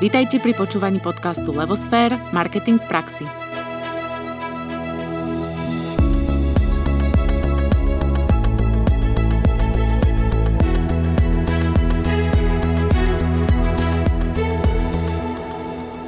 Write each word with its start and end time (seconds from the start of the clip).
Vítajte 0.00 0.40
pri 0.40 0.56
počúvaní 0.56 0.96
podcastu 0.96 1.52
Levosfér– 1.52 2.16
Marketing 2.32 2.80
v 2.80 2.86
praxi. 2.88 3.28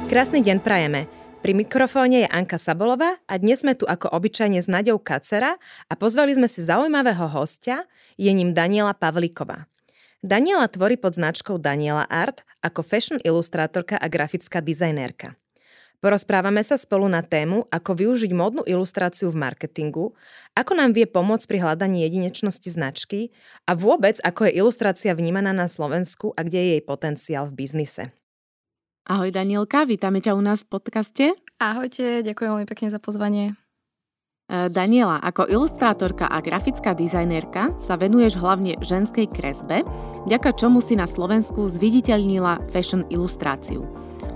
Krásny 0.09 0.41
deň 0.41 0.57
prajeme. 0.65 1.05
Pri 1.45 1.53
mikrofóne 1.53 2.25
je 2.25 2.33
Anka 2.33 2.57
Sabolová 2.57 3.21
a 3.29 3.37
dnes 3.37 3.61
sme 3.61 3.77
tu 3.77 3.85
ako 3.85 4.09
obyčajne 4.09 4.57
s 4.57 4.65
Naďou 4.65 4.97
Kacera 5.05 5.53
a 5.85 5.93
pozvali 5.93 6.33
sme 6.33 6.49
si 6.49 6.65
zaujímavého 6.65 7.29
hostia, 7.29 7.85
je 8.17 8.33
ním 8.33 8.57
Daniela 8.57 8.97
Pavlíková. 8.97 9.69
Daniela 10.23 10.71
tvorí 10.71 10.95
pod 10.95 11.19
značkou 11.19 11.59
Daniela 11.59 12.07
Art 12.07 12.47
ako 12.63 12.79
fashion 12.79 13.19
ilustrátorka 13.19 13.99
a 13.99 14.07
grafická 14.07 14.63
dizajnérka. 14.63 15.35
Porozprávame 15.99 16.63
sa 16.63 16.79
spolu 16.79 17.11
na 17.11 17.19
tému, 17.19 17.67
ako 17.67 17.91
využiť 17.91 18.31
módnu 18.31 18.63
ilustráciu 18.63 19.31
v 19.31 19.39
marketingu, 19.39 20.15
ako 20.55 20.79
nám 20.79 20.95
vie 20.95 21.03
pomôcť 21.07 21.43
pri 21.43 21.59
hľadaní 21.63 22.07
jedinečnosti 22.07 22.71
značky 22.71 23.35
a 23.67 23.75
vôbec 23.75 24.19
ako 24.23 24.47
je 24.47 24.63
ilustrácia 24.63 25.11
vnímaná 25.11 25.51
na 25.51 25.67
Slovensku 25.67 26.31
a 26.35 26.43
kde 26.47 26.59
je 26.59 26.69
jej 26.79 26.83
potenciál 26.83 27.47
v 27.51 27.59
biznise. 27.63 28.15
Ahoj 29.03 29.27
Danielka, 29.31 29.83
vítame 29.83 30.23
ťa 30.23 30.39
u 30.39 30.43
nás 30.43 30.63
v 30.63 30.71
podcaste. 30.79 31.25
Ahojte, 31.59 32.23
ďakujem 32.23 32.51
veľmi 32.51 32.67
pekne 32.67 32.87
za 32.91 32.99
pozvanie. 33.03 33.59
E, 34.53 34.69
Daniela, 34.69 35.17
ako 35.25 35.49
ilustrátorka 35.49 36.29
a 36.29 36.37
grafická 36.37 36.93
dizajnérka 36.93 37.73
sa 37.81 37.97
venuješ 37.97 38.37
hlavne 38.37 38.77
ženskej 38.85 39.25
kresbe, 39.33 39.81
vďaka 40.29 40.53
čomu 40.53 40.77
si 40.77 40.93
na 40.93 41.09
Slovensku 41.09 41.65
zviditeľnila 41.65 42.61
fashion 42.69 43.01
ilustráciu. 43.09 43.81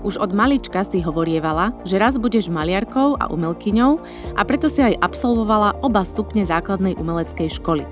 Už 0.02 0.18
od 0.18 0.34
malička 0.34 0.82
si 0.82 0.98
hovorievala, 1.02 1.70
že 1.86 2.02
raz 2.02 2.18
budeš 2.18 2.50
maliarkou 2.50 3.18
a 3.18 3.30
umelkyňou 3.30 3.98
a 4.34 4.42
preto 4.42 4.66
si 4.66 4.82
aj 4.82 4.98
absolvovala 5.02 5.78
oba 5.86 6.02
stupne 6.02 6.42
základnej 6.42 6.98
umeleckej 6.98 7.54
školy. 7.62 7.86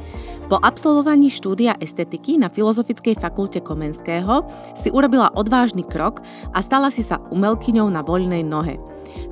Po 0.47 0.63
absolvovaní 0.63 1.27
štúdia 1.27 1.75
estetiky 1.83 2.39
na 2.39 2.47
Filozofickej 2.47 3.19
fakulte 3.19 3.59
Komenského 3.59 4.47
si 4.79 4.95
urobila 4.95 5.35
odvážny 5.35 5.83
krok 5.83 6.23
a 6.55 6.63
stala 6.63 6.95
si 6.95 7.03
sa 7.03 7.19
umelkyňou 7.35 7.91
na 7.91 8.07
voľnej 8.07 8.47
nohe. 8.47 8.79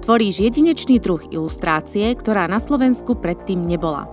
Tvoríš 0.04 0.44
jedinečný 0.44 1.00
druh 1.00 1.20
ilustrácie, 1.32 2.12
ktorá 2.16 2.44
na 2.48 2.60
Slovensku 2.60 3.16
predtým 3.16 3.64
nebola. 3.64 4.08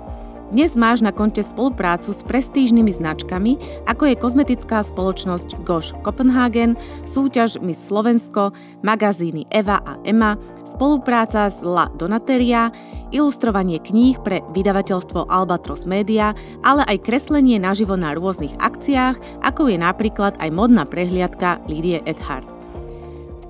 Dnes 0.51 0.75
máš 0.75 0.99
na 0.99 1.15
konte 1.15 1.39
spoluprácu 1.39 2.11
s 2.11 2.27
prestížnymi 2.27 2.91
značkami, 2.91 3.55
ako 3.87 4.03
je 4.11 4.19
kozmetická 4.19 4.83
spoločnosť 4.83 5.63
Gosh 5.63 5.95
Copenhagen, 6.03 6.75
súťaž 7.07 7.63
Miss 7.63 7.79
Slovensko, 7.87 8.51
magazíny 8.83 9.47
Eva 9.47 9.79
a 9.79 9.95
Emma, 10.03 10.35
spolupráca 10.67 11.47
s 11.47 11.63
La 11.63 11.87
Donateria, 11.95 12.67
ilustrovanie 13.15 13.79
kníh 13.79 14.19
pre 14.19 14.43
vydavateľstvo 14.51 15.31
Albatros 15.31 15.87
Media, 15.87 16.35
ale 16.67 16.83
aj 16.83 16.99
kreslenie 16.99 17.55
naživo 17.55 17.95
na 17.95 18.11
rôznych 18.11 18.51
akciách, 18.59 19.47
ako 19.47 19.71
je 19.71 19.79
napríklad 19.79 20.35
aj 20.35 20.51
modná 20.51 20.83
prehliadka 20.83 21.63
Lidie 21.63 22.03
Edhard. 22.03 22.50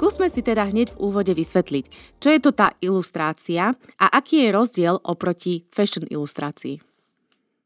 Skúsme 0.01 0.33
si 0.33 0.41
teda 0.41 0.65
hneď 0.65 0.97
v 0.97 1.13
úvode 1.13 1.29
vysvetliť, 1.29 2.17
čo 2.17 2.33
je 2.33 2.39
to 2.41 2.49
tá 2.57 2.73
ilustrácia 2.81 3.77
a 4.01 4.05
aký 4.17 4.41
je 4.41 4.49
rozdiel 4.49 4.97
oproti 4.97 5.69
fashion 5.69 6.09
ilustrácii. 6.09 6.81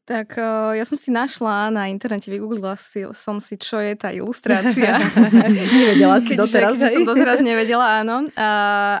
Tak 0.04 0.36
ja 0.76 0.84
som 0.84 1.00
si 1.00 1.08
našla 1.08 1.72
na 1.72 1.88
internete, 1.88 2.28
vygooglila 2.28 2.76
si, 2.76 3.08
som 3.16 3.40
si, 3.40 3.56
čo 3.56 3.80
je 3.80 3.96
tá 3.96 4.12
ilustrácia. 4.12 5.00
nevedela 5.80 6.20
si 6.20 6.36
doteraz, 6.36 6.76
Keďže 6.76 7.00
som 7.00 7.08
doteraz 7.08 7.40
nevedela, 7.40 8.04
áno. 8.04 8.28
A, 8.36 8.48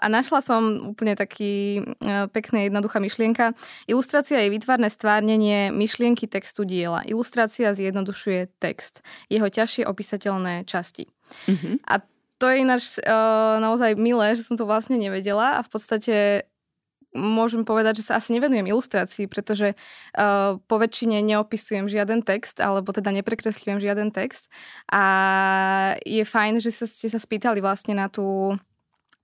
a 0.00 0.06
našla 0.08 0.40
som 0.40 0.96
úplne 0.96 1.12
taký 1.12 1.84
pekná, 2.32 2.64
jednoduchá 2.72 3.04
myšlienka. 3.04 3.52
Ilustrácia 3.84 4.40
je 4.48 4.48
výtvarné 4.48 4.88
stvárnenie 4.88 5.76
myšlienky 5.76 6.24
textu 6.24 6.64
diela. 6.64 7.04
Ilustrácia 7.04 7.76
zjednodušuje 7.76 8.56
text, 8.56 9.04
jeho 9.28 9.44
ťažšie 9.44 9.84
opísateľné 9.84 10.64
časti. 10.64 11.04
Uh-huh. 11.52 11.76
A 11.84 12.00
to 12.36 12.44
je 12.52 12.56
ináč 12.62 12.84
uh, 13.00 13.56
naozaj 13.58 13.96
milé, 13.96 14.36
že 14.36 14.44
som 14.44 14.60
to 14.60 14.68
vlastne 14.68 15.00
nevedela 15.00 15.58
a 15.58 15.64
v 15.64 15.70
podstate 15.72 16.16
môžem 17.16 17.64
povedať, 17.64 18.04
že 18.04 18.12
sa 18.12 18.20
asi 18.20 18.36
nevenujem 18.36 18.68
ilustrácii, 18.68 19.24
pretože 19.26 19.72
uh, 19.72 20.60
po 20.68 20.76
väčšine 20.76 21.24
neopisujem 21.24 21.88
žiaden 21.88 22.20
text, 22.20 22.60
alebo 22.60 22.92
teda 22.92 23.08
neprekresľujem 23.16 23.80
žiaden 23.80 24.12
text. 24.12 24.52
A 24.92 25.96
je 26.04 26.22
fajn, 26.22 26.60
že 26.60 26.70
sa, 26.70 26.84
ste 26.84 27.08
sa 27.08 27.16
spýtali 27.16 27.64
vlastne 27.64 27.96
na 27.96 28.12
tú 28.12 28.54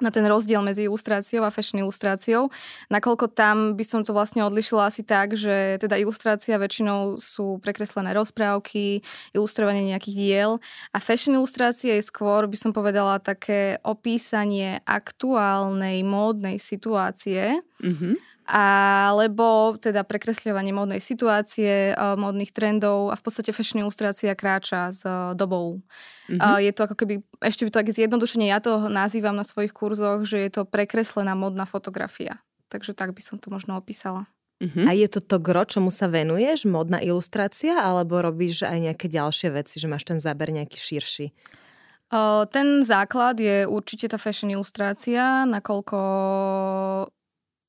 na 0.02 0.10
ten 0.10 0.26
rozdiel 0.26 0.60
medzi 0.60 0.90
ilustráciou 0.90 1.46
a 1.46 1.54
fashion 1.54 1.78
ilustráciou, 1.80 2.50
nakoľko 2.90 3.30
tam 3.30 3.78
by 3.78 3.84
som 3.86 4.02
to 4.02 4.10
vlastne 4.10 4.42
odlišila 4.42 4.90
asi 4.90 5.06
tak, 5.06 5.38
že 5.38 5.78
teda 5.78 5.94
ilustrácia 5.96 6.58
väčšinou 6.58 7.22
sú 7.22 7.62
prekreslené 7.62 8.10
rozprávky, 8.12 9.06
ilustrovanie 9.32 9.86
nejakých 9.94 10.16
diel 10.18 10.50
a 10.90 10.98
fashion 10.98 11.38
ilustrácia 11.38 11.94
je 11.94 12.02
skôr, 12.02 12.50
by 12.50 12.58
som 12.58 12.74
povedala, 12.74 13.22
také 13.22 13.78
opísanie 13.86 14.82
aktuálnej 14.82 16.02
módnej 16.02 16.58
situácie. 16.58 17.62
Mm-hmm 17.78 18.31
alebo 18.46 19.78
teda 19.78 20.02
prekresľovanie 20.02 20.74
módnej 20.74 20.98
situácie, 20.98 21.94
eh, 21.94 22.16
módnych 22.18 22.50
trendov 22.50 23.14
a 23.14 23.18
v 23.18 23.22
podstate 23.22 23.54
fashion 23.54 23.86
ilustrácia 23.86 24.34
kráča 24.34 24.90
s 24.90 25.06
eh, 25.06 25.34
dobou. 25.38 25.78
Mm-hmm. 26.26 26.58
Je 26.62 26.72
to 26.74 26.80
ako 26.90 26.96
keby, 26.98 27.14
ešte 27.42 27.62
by 27.66 27.70
to 27.70 27.78
tak 27.82 27.90
zjednodušenie, 27.94 28.50
ja 28.50 28.58
to 28.58 28.90
nazývam 28.90 29.38
na 29.38 29.46
svojich 29.46 29.70
kurzoch, 29.70 30.26
že 30.26 30.42
je 30.42 30.50
to 30.50 30.62
prekreslená 30.66 31.38
módna 31.38 31.66
fotografia. 31.66 32.42
Takže 32.70 32.96
tak 32.96 33.12
by 33.12 33.20
som 33.20 33.36
to 33.38 33.52
možno 33.52 33.76
opísala. 33.76 34.26
Mm-hmm. 34.62 34.86
A 34.86 34.90
je 34.94 35.08
to 35.10 35.20
to 35.20 35.36
gro, 35.42 35.66
čomu 35.66 35.90
sa 35.90 36.06
venuješ, 36.06 36.70
módna 36.70 37.02
ilustrácia, 37.02 37.82
alebo 37.82 38.22
robíš 38.22 38.62
aj 38.62 38.78
nejaké 38.78 39.10
ďalšie 39.10 39.50
veci, 39.50 39.82
že 39.82 39.90
máš 39.90 40.06
ten 40.06 40.22
záber 40.22 40.54
nejaký 40.54 40.78
širší? 40.78 41.34
Ten 42.52 42.84
základ 42.84 43.40
je 43.40 43.64
určite 43.64 44.04
tá 44.12 44.20
fashion 44.20 44.52
ilustrácia, 44.52 45.48
nakoľko 45.48 45.98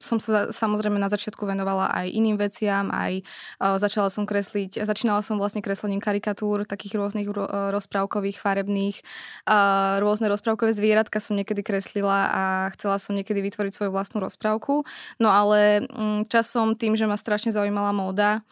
som 0.04 0.20
sa 0.20 0.52
samozrejme 0.52 1.00
na 1.00 1.08
začiatku 1.08 1.48
venovala 1.48 1.88
aj 1.96 2.12
iným 2.12 2.36
veciam, 2.36 2.92
aj 2.92 3.24
uh, 3.24 3.80
začala 3.80 4.12
som 4.12 4.28
kresliť, 4.28 4.84
začínala 4.84 5.24
som 5.24 5.40
vlastne 5.40 5.64
kreslením 5.64 6.04
karikatúr, 6.04 6.68
takých 6.68 7.00
rôznych 7.00 7.32
ro- 7.32 7.72
rozprávkových, 7.72 8.44
farebných, 8.44 9.00
uh, 9.48 10.04
rôzne 10.04 10.28
rozprávkové 10.28 10.76
zvieratka 10.76 11.24
som 11.24 11.40
niekedy 11.40 11.64
kreslila 11.64 12.20
a 12.28 12.44
chcela 12.76 13.00
som 13.00 13.16
niekedy 13.16 13.40
vytvoriť 13.40 13.72
svoju 13.72 13.92
vlastnú 13.96 14.20
rozprávku. 14.20 14.84
No 15.24 15.32
ale 15.32 15.88
um, 15.88 16.28
časom 16.28 16.76
tým, 16.76 17.00
že 17.00 17.08
ma 17.08 17.16
strašne 17.16 17.56
zaujímala 17.56 17.96
móda 17.96 18.44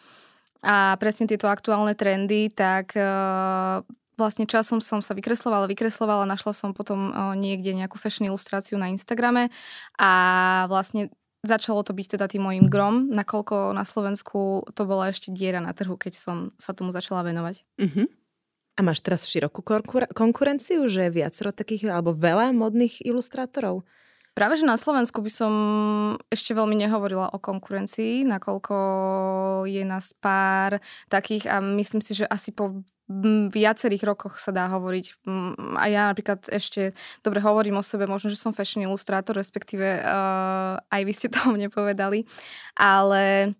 a 0.62 0.94
presne 1.02 1.26
tieto 1.26 1.50
aktuálne 1.50 1.98
trendy, 1.98 2.54
tak 2.54 2.94
vlastne 4.22 4.46
časom 4.46 4.78
som 4.78 5.02
sa 5.02 5.18
vykreslovala, 5.18 5.66
vykreslovala, 5.66 6.30
našla 6.30 6.54
som 6.54 6.70
potom 6.78 7.10
niekde 7.34 7.74
nejakú 7.74 7.98
fashion 7.98 8.30
ilustráciu 8.30 8.78
na 8.78 8.94
Instagrame 8.94 9.50
a 9.98 10.12
vlastne 10.70 11.10
Začalo 11.42 11.82
to 11.82 11.98
byť 11.98 12.18
teda 12.18 12.26
tým 12.30 12.46
mojim 12.46 12.70
grom, 12.70 13.10
nakoľko 13.10 13.74
na 13.74 13.82
Slovensku 13.82 14.62
to 14.78 14.82
bola 14.86 15.10
ešte 15.10 15.34
diera 15.34 15.58
na 15.58 15.74
trhu, 15.74 15.98
keď 15.98 16.14
som 16.14 16.38
sa 16.62 16.70
tomu 16.78 16.94
začala 16.94 17.26
venovať. 17.26 17.66
Uh-huh. 17.82 18.06
A 18.78 18.80
máš 18.86 19.02
teraz 19.02 19.26
širokú 19.26 19.66
konkurenciu, 20.14 20.86
že 20.86 21.10
je 21.10 21.18
viacero 21.18 21.50
takých, 21.50 21.90
alebo 21.90 22.14
veľa 22.14 22.54
modných 22.54 23.02
ilustrátorov? 23.02 23.82
Práve, 24.32 24.56
že 24.56 24.64
na 24.64 24.80
Slovensku 24.80 25.20
by 25.20 25.32
som 25.32 25.54
ešte 26.32 26.56
veľmi 26.56 26.80
nehovorila 26.80 27.36
o 27.36 27.38
konkurencii, 27.40 28.24
nakoľko 28.24 28.76
je 29.68 29.84
nás 29.84 30.16
pár 30.16 30.80
takých 31.12 31.52
a 31.52 31.60
myslím 31.60 32.00
si, 32.00 32.16
že 32.16 32.24
asi 32.32 32.56
po 32.56 32.80
viacerých 33.52 34.08
rokoch 34.08 34.40
sa 34.40 34.56
dá 34.56 34.72
hovoriť. 34.72 35.28
A 35.76 35.86
ja 35.92 36.08
napríklad 36.08 36.48
ešte, 36.48 36.96
dobre, 37.20 37.44
hovorím 37.44 37.80
o 37.80 37.84
sebe, 37.84 38.08
možno, 38.08 38.32
že 38.32 38.40
som 38.40 38.56
fashion 38.56 38.88
ilustrátor, 38.88 39.36
respektíve 39.36 40.00
uh, 40.00 40.80
aj 40.80 41.02
vy 41.04 41.12
ste 41.12 41.28
to 41.28 41.52
mne 41.52 41.68
povedali, 41.68 42.24
ale 42.80 43.52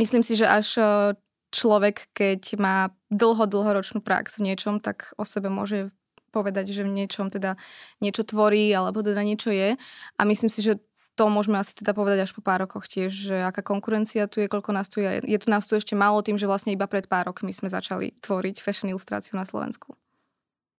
myslím 0.00 0.24
si, 0.24 0.32
že 0.32 0.48
až 0.48 0.68
uh, 0.80 1.12
človek, 1.52 2.08
keď 2.16 2.56
má 2.56 2.76
dlho, 3.12 3.44
dlhoročnú 3.44 4.00
prax 4.00 4.40
v 4.40 4.48
niečom, 4.48 4.80
tak 4.80 5.12
o 5.20 5.28
sebe 5.28 5.52
môže 5.52 5.92
povedať, 6.30 6.70
že 6.70 6.86
v 6.86 6.94
niečom 6.94 7.28
teda 7.28 7.58
niečo 7.98 8.22
tvorí 8.22 8.70
alebo 8.70 9.02
teda 9.02 9.20
niečo 9.20 9.50
je. 9.50 9.74
A 10.16 10.22
myslím 10.24 10.48
si, 10.48 10.62
že 10.62 10.78
to 11.18 11.28
môžeme 11.28 11.60
asi 11.60 11.76
teda 11.76 11.92
povedať 11.92 12.24
až 12.24 12.32
po 12.32 12.40
pár 12.40 12.64
rokoch 12.64 12.88
tiež, 12.88 13.12
že 13.12 13.36
aká 13.44 13.60
konkurencia 13.60 14.24
tu 14.24 14.40
je, 14.40 14.48
koľko 14.48 14.72
nás 14.72 14.88
tu 14.88 15.04
je. 15.04 15.20
Je 15.20 15.36
tu 15.36 15.52
nás 15.52 15.66
tu 15.68 15.76
ešte 15.76 15.92
málo 15.92 16.24
tým, 16.24 16.40
že 16.40 16.48
vlastne 16.48 16.72
iba 16.72 16.88
pred 16.88 17.04
pár 17.04 17.28
rokmi 17.28 17.52
sme 17.52 17.68
začali 17.68 18.16
tvoriť 18.24 18.64
fashion 18.64 18.88
ilustráciu 18.88 19.36
na 19.36 19.44
Slovensku. 19.44 20.00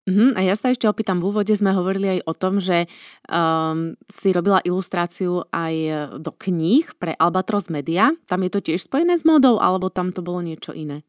Uh-huh. 0.09 0.33
A 0.33 0.42
ja 0.42 0.57
sa 0.57 0.74
ešte 0.74 0.89
opýtam, 0.89 1.21
v 1.21 1.30
úvode 1.30 1.54
sme 1.54 1.77
hovorili 1.77 2.18
aj 2.18 2.19
o 2.25 2.33
tom, 2.33 2.57
že 2.57 2.89
um, 3.30 3.94
si 4.09 4.33
robila 4.33 4.57
ilustráciu 4.65 5.45
aj 5.54 5.75
do 6.18 6.33
kníh 6.33 6.89
pre 6.97 7.13
Albatros 7.13 7.69
Media. 7.69 8.09
Tam 8.25 8.42
je 8.42 8.50
to 8.50 8.65
tiež 8.65 8.89
spojené 8.89 9.21
s 9.21 9.21
módou, 9.21 9.62
alebo 9.62 9.94
tam 9.94 10.09
to 10.09 10.25
bolo 10.25 10.42
niečo 10.42 10.74
iné? 10.74 11.06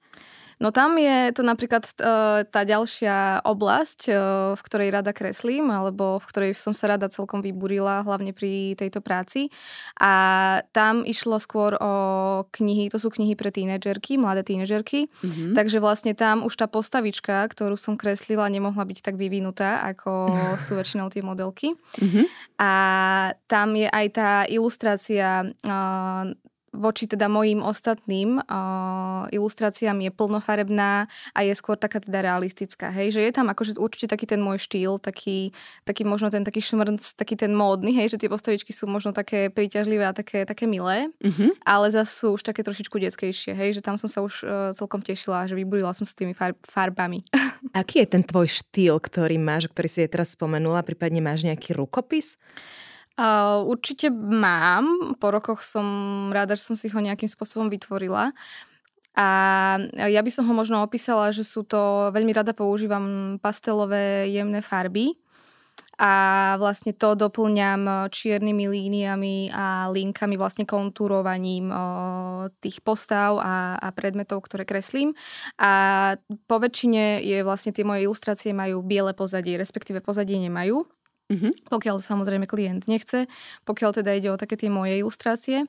No 0.63 0.71
tam 0.71 0.95
je 0.95 1.35
to 1.35 1.43
napríklad 1.43 1.83
uh, 1.99 2.47
tá 2.47 2.63
ďalšia 2.63 3.43
oblasť, 3.43 4.01
uh, 4.07 4.17
v 4.55 4.61
ktorej 4.63 4.95
rada 4.95 5.11
kreslím, 5.11 5.75
alebo 5.75 6.23
v 6.23 6.27
ktorej 6.31 6.53
som 6.55 6.71
sa 6.71 6.95
rada 6.95 7.11
celkom 7.11 7.43
vyburila, 7.43 8.07
hlavne 8.07 8.31
pri 8.31 8.79
tejto 8.79 9.03
práci. 9.03 9.51
A 9.99 10.63
tam 10.71 11.03
išlo 11.03 11.43
skôr 11.43 11.75
o 11.83 11.93
knihy, 12.55 12.87
to 12.95 13.03
sú 13.03 13.11
knihy 13.11 13.35
pre 13.35 13.51
tínedžerky, 13.51 14.15
mladé 14.15 14.47
tínedžerky. 14.47 15.11
Mm-hmm. 15.11 15.59
Takže 15.59 15.83
vlastne 15.83 16.15
tam 16.15 16.47
už 16.47 16.55
tá 16.55 16.71
postavička, 16.71 17.43
ktorú 17.51 17.75
som 17.75 17.99
kreslila, 17.99 18.47
nemohla 18.47 18.87
byť 18.87 19.03
tak 19.03 19.19
vyvinutá, 19.19 19.83
ako 19.83 20.31
sú 20.65 20.79
väčšinou 20.79 21.11
tie 21.11 21.27
modelky. 21.27 21.75
Mm-hmm. 21.99 22.25
A 22.63 22.73
tam 23.51 23.75
je 23.75 23.91
aj 23.91 24.07
tá 24.15 24.31
ilustrácia 24.47 25.43
uh, 25.43 26.31
voči 26.73 27.05
teda 27.05 27.29
mojim 27.29 27.61
ostatným 27.61 28.41
uh, 28.41 29.29
ilustráciám 29.29 30.01
je 30.01 30.11
plnofarebná 30.11 31.07
a 31.37 31.39
je 31.45 31.53
skôr 31.53 31.77
taká 31.77 32.01
teda 32.01 32.25
realistická, 32.25 32.89
hej, 32.89 33.13
že 33.13 33.21
je 33.21 33.33
tam 33.33 33.53
akože 33.53 33.77
určite 33.77 34.09
taký 34.09 34.25
ten 34.25 34.41
môj 34.41 34.57
štýl, 34.65 34.97
taký, 34.97 35.53
taký 35.85 36.03
možno 36.09 36.33
ten 36.33 36.43
taký 36.43 36.65
šmrnc, 36.65 37.05
taký 37.15 37.37
ten 37.37 37.53
módny, 37.53 37.93
hej, 37.93 38.17
že 38.17 38.21
tie 38.21 38.33
postavičky 38.33 38.73
sú 38.73 38.89
možno 38.89 39.13
také 39.13 39.53
príťažlivé 39.53 40.09
a 40.09 40.17
také, 40.17 40.49
také 40.49 40.65
milé, 40.65 41.13
mm-hmm. 41.21 41.61
ale 41.63 41.93
zase 41.93 42.13
sú 42.13 42.41
už 42.41 42.43
také 42.43 42.65
trošičku 42.65 42.97
detskejšie, 42.97 43.53
hej, 43.53 43.77
že 43.77 43.85
tam 43.85 44.01
som 44.01 44.09
sa 44.09 44.25
už 44.25 44.35
uh, 44.43 44.49
celkom 44.73 45.05
tešila, 45.05 45.45
že 45.45 45.55
vyburila 45.55 45.93
som 45.93 46.09
sa 46.09 46.17
tými 46.17 46.33
far- 46.33 46.57
farbami. 46.65 47.21
Aký 47.77 48.01
je 48.01 48.17
ten 48.17 48.25
tvoj 48.25 48.49
štýl, 48.49 48.97
ktorý 48.97 49.37
máš, 49.37 49.69
ktorý 49.69 49.89
si 49.89 50.01
je 50.05 50.09
teraz 50.09 50.33
spomenula, 50.33 50.85
prípadne 50.85 51.21
máš 51.21 51.45
nejaký 51.45 51.77
rukopis? 51.77 52.41
Určite 53.69 54.09
mám. 54.13 55.17
Po 55.21 55.29
rokoch 55.29 55.61
som 55.61 55.87
rada, 56.33 56.57
že 56.57 56.65
som 56.65 56.77
si 56.77 56.89
ho 56.89 56.99
nejakým 56.99 57.29
spôsobom 57.29 57.69
vytvorila. 57.69 58.33
A 59.13 59.29
ja 59.93 60.25
by 60.25 60.31
som 60.33 60.49
ho 60.49 60.55
možno 60.57 60.81
opísala, 60.81 61.29
že 61.37 61.45
sú 61.45 61.69
to, 61.69 62.09
veľmi 62.17 62.33
rada 62.33 62.57
používam 62.57 63.37
pastelové 63.45 64.33
jemné 64.33 64.65
farby 64.65 65.21
a 66.01 66.13
vlastne 66.57 66.97
to 66.97 67.13
doplňam 67.13 68.09
čiernymi 68.09 68.65
líniami 68.73 69.53
a 69.53 69.93
linkami, 69.93 70.41
vlastne 70.41 70.65
kontúrovaním 70.65 71.69
tých 72.65 72.81
postav 72.81 73.37
a, 73.37 73.77
a 73.77 73.89
predmetov, 73.93 74.49
ktoré 74.49 74.65
kreslím. 74.65 75.13
A 75.61 76.17
po 76.49 76.57
väčšine 76.59 77.21
je 77.21 77.45
vlastne 77.45 77.77
tie 77.77 77.85
moje 77.85 78.09
ilustrácie 78.09 78.57
majú 78.57 78.81
biele 78.81 79.13
pozadie, 79.13 79.61
respektíve 79.61 80.01
pozadie 80.01 80.41
nemajú. 80.41 80.89
Mm-hmm. 81.33 81.73
Pokiaľ 81.73 81.97
samozrejme 82.05 82.45
klient 82.45 82.85
nechce, 82.85 83.25
pokiaľ 83.65 84.05
teda 84.05 84.13
ide 84.13 84.29
o 84.29 84.37
také 84.37 84.61
tie 84.61 84.69
moje 84.69 85.01
ilustrácie. 85.01 85.65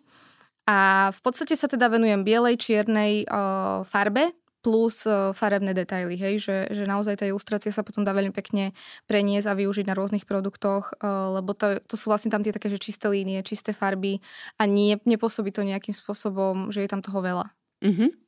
A 0.64 1.12
v 1.12 1.20
podstate 1.24 1.56
sa 1.60 1.68
teda 1.68 1.92
venujem 1.92 2.24
bielej, 2.24 2.60
čiernej 2.60 3.28
o, 3.28 3.84
farbe 3.84 4.32
plus 4.64 5.04
o, 5.04 5.36
farebné 5.36 5.76
detaily, 5.76 6.16
hej, 6.16 6.40
že, 6.40 6.58
že 6.72 6.88
naozaj 6.88 7.20
tá 7.20 7.28
ilustrácia 7.28 7.68
sa 7.76 7.84
potom 7.84 8.08
dá 8.08 8.16
veľmi 8.16 8.32
pekne 8.32 8.72
preniesť 9.12 9.52
a 9.52 9.60
využiť 9.60 9.84
na 9.84 9.96
rôznych 9.96 10.24
produktoch, 10.24 10.96
o, 11.04 11.36
lebo 11.36 11.52
to, 11.52 11.84
to 11.84 12.00
sú 12.00 12.08
vlastne 12.08 12.32
tam 12.32 12.48
tie 12.48 12.56
také, 12.56 12.72
že 12.72 12.80
čisté 12.80 13.12
línie, 13.12 13.44
čisté 13.44 13.76
farby 13.76 14.24
a 14.56 14.64
nie, 14.64 14.96
nepôsobí 15.04 15.52
to 15.52 15.68
nejakým 15.68 15.92
spôsobom, 15.92 16.72
že 16.72 16.80
je 16.80 16.88
tam 16.88 17.04
toho 17.04 17.20
veľa. 17.20 17.52
Mm-hmm. 17.84 18.23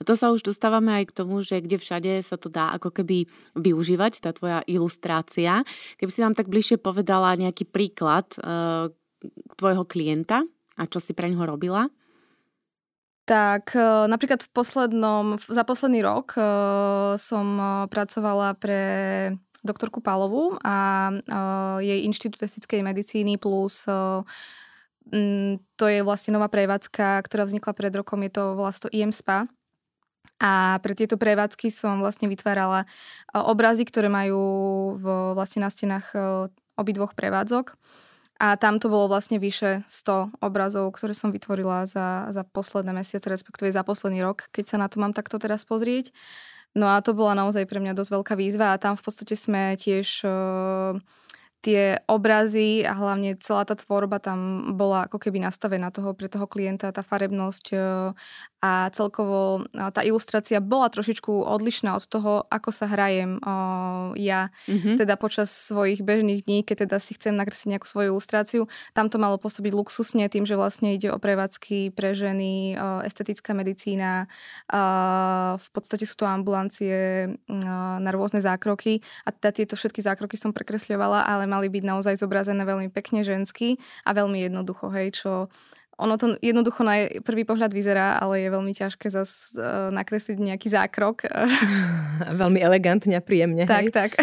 A 0.00 0.02
to 0.08 0.16
sa 0.16 0.32
už 0.32 0.40
dostávame 0.40 0.96
aj 0.96 1.12
k 1.12 1.16
tomu, 1.20 1.44
že 1.44 1.60
kde 1.60 1.76
všade 1.76 2.24
sa 2.24 2.40
to 2.40 2.48
dá 2.48 2.72
ako 2.72 2.88
keby 2.88 3.28
využívať, 3.52 4.24
tá 4.24 4.32
tvoja 4.32 4.64
ilustrácia. 4.64 5.60
Keby 6.00 6.10
si 6.10 6.24
nám 6.24 6.32
tak 6.32 6.48
bližšie 6.48 6.80
povedala 6.80 7.36
nejaký 7.36 7.68
príklad 7.68 8.32
uh, 8.40 8.88
tvojho 9.60 9.84
klienta 9.84 10.48
a 10.80 10.82
čo 10.88 11.04
si 11.04 11.12
pre 11.12 11.28
ňoho 11.28 11.52
robila? 11.52 11.92
Tak 13.28 13.76
uh, 13.76 14.08
napríklad 14.08 14.40
v 14.40 14.50
poslednom, 14.56 15.36
za 15.36 15.68
posledný 15.68 16.00
rok 16.00 16.32
uh, 16.40 17.20
som 17.20 17.60
pracovala 17.92 18.56
pre 18.56 18.82
doktorku 19.60 20.00
Palovú 20.00 20.56
a 20.64 21.12
jej 21.84 22.08
Inštitút 22.08 22.40
estetickej 22.40 22.80
medicíny 22.80 23.36
plus 23.36 23.84
uh, 23.84 24.24
to 25.76 25.84
je 25.90 26.00
vlastne 26.06 26.32
nová 26.32 26.46
prevádzka, 26.46 27.18
ktorá 27.26 27.42
vznikla 27.44 27.72
pred 27.74 27.92
rokom, 27.92 28.22
je 28.22 28.30
to 28.30 28.54
vlastne 28.54 28.88
IM 28.94 29.10
Spa, 29.10 29.50
a 30.40 30.80
pre 30.80 30.96
tieto 30.96 31.20
prevádzky 31.20 31.68
som 31.68 32.00
vlastne 32.00 32.24
vytvárala 32.24 32.84
e, 32.84 32.86
obrazy, 33.36 33.84
ktoré 33.84 34.08
majú 34.08 34.40
v, 34.96 35.36
vlastne 35.36 35.60
na 35.60 35.70
stenách 35.70 36.16
e, 36.16 36.18
obidvoch 36.80 37.12
prevádzok. 37.12 37.76
A 38.40 38.56
tam 38.56 38.80
to 38.80 38.88
bolo 38.88 39.04
vlastne 39.12 39.36
vyše 39.36 39.84
100 39.84 40.40
obrazov, 40.40 40.88
ktoré 40.96 41.12
som 41.12 41.28
vytvorila 41.28 41.84
za, 41.84 42.32
za 42.32 42.40
posledné 42.40 42.96
mesiace, 42.96 43.28
respektíve 43.28 43.68
za 43.68 43.84
posledný 43.84 44.24
rok, 44.24 44.48
keď 44.48 44.64
sa 44.64 44.76
na 44.80 44.88
to 44.88 44.96
mám 44.96 45.12
takto 45.12 45.36
teraz 45.36 45.68
pozrieť. 45.68 46.08
No 46.72 46.88
a 46.88 47.04
to 47.04 47.12
bola 47.12 47.36
naozaj 47.36 47.68
pre 47.68 47.84
mňa 47.84 47.92
dosť 47.92 48.10
veľká 48.16 48.34
výzva 48.40 48.72
a 48.72 48.80
tam 48.80 48.96
v 48.96 49.02
podstate 49.04 49.36
sme 49.36 49.76
tiež 49.76 50.24
uh, 50.24 50.96
tie 51.60 52.00
obrazy 52.08 52.82
a 52.88 52.96
hlavne 52.96 53.36
celá 53.36 53.68
tá 53.68 53.76
tvorba 53.76 54.16
tam 54.16 54.72
bola 54.80 55.04
ako 55.04 55.20
keby 55.20 55.44
nastavená 55.44 55.92
toho, 55.92 56.16
pre 56.16 56.32
toho 56.32 56.48
klienta, 56.48 56.88
tá 56.92 57.04
farebnosť 57.04 57.66
e, 57.72 57.76
a 58.60 58.92
celkovo 58.92 59.64
tá 59.72 60.04
ilustrácia 60.04 60.60
bola 60.60 60.92
trošičku 60.92 61.32
odlišná 61.32 61.96
od 61.96 62.04
toho, 62.04 62.32
ako 62.52 62.68
sa 62.68 62.92
hrajem 62.92 63.40
ja, 64.20 64.52
mm-hmm. 64.68 65.00
teda 65.00 65.16
počas 65.16 65.48
svojich 65.48 66.04
bežných 66.04 66.44
dní, 66.44 66.60
keď 66.60 66.84
teda 66.84 67.00
si 67.00 67.16
chcem 67.16 67.32
nakresliť 67.40 67.72
nejakú 67.72 67.88
svoju 67.88 68.12
ilustráciu. 68.12 68.68
Tam 68.92 69.08
to 69.08 69.16
malo 69.16 69.40
pôsobiť 69.40 69.72
luxusne 69.72 70.28
tým, 70.28 70.44
že 70.44 70.60
vlastne 70.60 70.92
ide 70.92 71.08
o 71.08 71.16
prevádzky 71.16 71.96
pre 71.96 72.12
ženy, 72.12 72.76
estetická 73.08 73.56
medicína, 73.56 74.28
v 75.56 75.68
podstate 75.72 76.04
sú 76.04 76.20
to 76.20 76.28
ambulancie 76.28 77.32
na 77.48 78.10
rôzne 78.12 78.44
zákroky 78.44 79.00
a 79.24 79.32
teda 79.32 79.56
tieto 79.56 79.74
všetky 79.80 80.04
zákroky 80.04 80.36
som 80.36 80.52
prekresľovala, 80.52 81.24
ale 81.24 81.48
mali 81.50 81.66
byť 81.66 81.82
naozaj 81.82 82.14
zobrazené 82.14 82.62
veľmi 82.62 82.94
pekne 82.94 83.26
žensky 83.26 83.82
a 84.06 84.14
veľmi 84.14 84.46
jednoducho, 84.46 84.86
hej, 84.94 85.18
čo 85.18 85.50
ono 86.00 86.16
to 86.16 86.40
jednoducho 86.40 86.80
na 86.80 87.12
prvý 87.20 87.44
pohľad 87.44 87.76
vyzerá, 87.76 88.16
ale 88.16 88.40
je 88.40 88.48
veľmi 88.48 88.72
ťažké 88.72 89.12
zase 89.12 89.52
uh, 89.60 89.92
nakresliť 89.92 90.40
nejaký 90.40 90.72
zákrok. 90.72 91.28
veľmi 92.40 92.56
elegantne 92.56 93.20
a 93.20 93.22
príjemne. 93.22 93.68
Tak, 93.68 93.84
hej? 93.84 93.92
tak. 93.92 94.10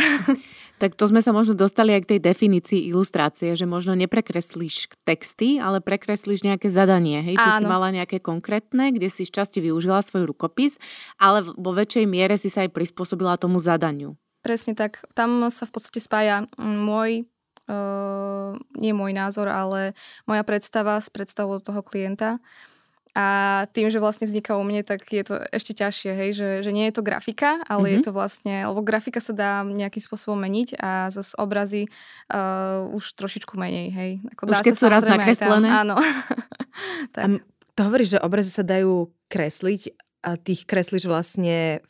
Tak 0.78 0.94
to 0.94 1.10
sme 1.10 1.26
sa 1.26 1.34
možno 1.34 1.58
dostali 1.58 1.90
aj 1.90 2.06
k 2.06 2.10
tej 2.14 2.20
definícii 2.22 2.94
ilustrácie, 2.94 3.58
že 3.58 3.66
možno 3.66 3.98
neprekreslíš 3.98 4.94
texty, 5.10 5.58
ale 5.58 5.82
prekreslíš 5.82 6.46
nejaké 6.46 6.70
zadanie. 6.70 7.26
Hej, 7.26 7.42
tu 7.42 7.50
si 7.50 7.66
mala 7.66 7.90
nejaké 7.90 8.22
konkrétne, 8.22 8.94
kde 8.94 9.10
si 9.10 9.26
z 9.26 9.42
časti 9.42 9.58
využila 9.58 10.06
svoj 10.06 10.30
rukopis, 10.30 10.78
ale 11.18 11.42
vo 11.42 11.74
väčšej 11.74 12.06
miere 12.06 12.38
si 12.38 12.54
sa 12.54 12.62
aj 12.62 12.78
prispôsobila 12.78 13.42
tomu 13.42 13.58
zadaniu. 13.58 14.14
Presne 14.46 14.78
tak. 14.78 15.04
Tam 15.18 15.50
sa 15.50 15.66
v 15.66 15.72
podstate 15.74 16.00
spája 16.00 16.46
môj, 16.60 17.26
uh, 17.68 18.56
nie 18.78 18.94
môj 18.94 19.12
názor, 19.12 19.50
ale 19.50 19.98
moja 20.30 20.44
predstava 20.46 21.02
s 21.02 21.10
predstavou 21.10 21.60
toho 21.60 21.82
klienta. 21.84 22.40
A 23.18 23.66
tým, 23.74 23.90
že 23.90 23.98
vlastne 23.98 24.30
vzniká 24.30 24.54
u 24.54 24.62
mne, 24.62 24.86
tak 24.86 25.10
je 25.10 25.26
to 25.26 25.42
ešte 25.50 25.74
ťažšie, 25.74 26.12
hej, 26.14 26.30
že, 26.38 26.50
že 26.62 26.70
nie 26.70 26.86
je 26.86 26.94
to 26.94 27.02
grafika, 27.02 27.66
ale 27.66 27.90
mm-hmm. 27.90 27.90
je 27.90 27.98
mhm. 27.98 28.06
to 28.06 28.12
vlastne, 28.14 28.56
lebo 28.70 28.86
grafika 28.86 29.18
sa 29.18 29.34
dá 29.34 29.66
nejakým 29.66 30.06
spôsobom 30.06 30.38
meniť 30.38 30.78
a 30.78 31.10
zase 31.10 31.34
obrazy 31.34 31.90
uh, 32.30 32.86
už 32.94 33.18
trošičku 33.18 33.58
menej, 33.58 33.90
hej. 33.90 34.12
Ako 34.38 34.54
už 34.54 34.62
keď 34.62 34.76
sú 34.78 34.86
raz 34.86 35.02
nakreslené? 35.02 35.66
Tam, 35.66 35.82
áno. 35.82 35.96
tak. 37.18 37.26
A 37.26 37.28
to 37.74 37.82
hovoríš, 37.90 38.18
že 38.18 38.20
obrazy 38.22 38.54
sa 38.54 38.62
dajú 38.62 39.10
kresliť 39.34 39.98
a 40.22 40.38
ty 40.38 40.54
ich 40.54 40.70
kreslíš 40.70 41.10
vlastne 41.10 41.82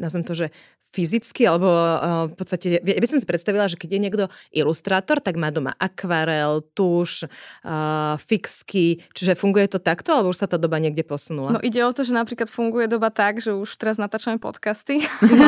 nazvem 0.00 0.24
to, 0.24 0.32
že 0.32 0.46
fyzicky, 0.90 1.46
alebo 1.46 1.70
uh, 1.70 2.26
v 2.26 2.34
podstate, 2.34 2.82
ja 2.82 3.00
by 3.00 3.06
som 3.06 3.22
si 3.22 3.26
predstavila, 3.26 3.70
že 3.70 3.78
keď 3.78 3.90
je 3.94 4.00
niekto 4.02 4.24
ilustrátor, 4.50 5.22
tak 5.22 5.38
má 5.38 5.54
doma 5.54 5.70
akvarel, 5.78 6.66
tuš, 6.74 7.30
uh, 7.62 8.18
fixky, 8.18 8.98
čiže 9.14 9.38
funguje 9.38 9.70
to 9.70 9.78
takto, 9.78 10.10
alebo 10.10 10.34
už 10.34 10.42
sa 10.42 10.50
tá 10.50 10.58
doba 10.58 10.82
niekde 10.82 11.06
posunula? 11.06 11.54
No 11.54 11.62
ide 11.62 11.78
o 11.86 11.94
to, 11.94 12.02
že 12.02 12.10
napríklad 12.10 12.50
funguje 12.50 12.90
doba 12.90 13.14
tak, 13.14 13.38
že 13.38 13.54
už 13.54 13.70
teraz 13.78 14.02
natáčame 14.02 14.42
podcasty 14.42 14.98
no. 15.22 15.46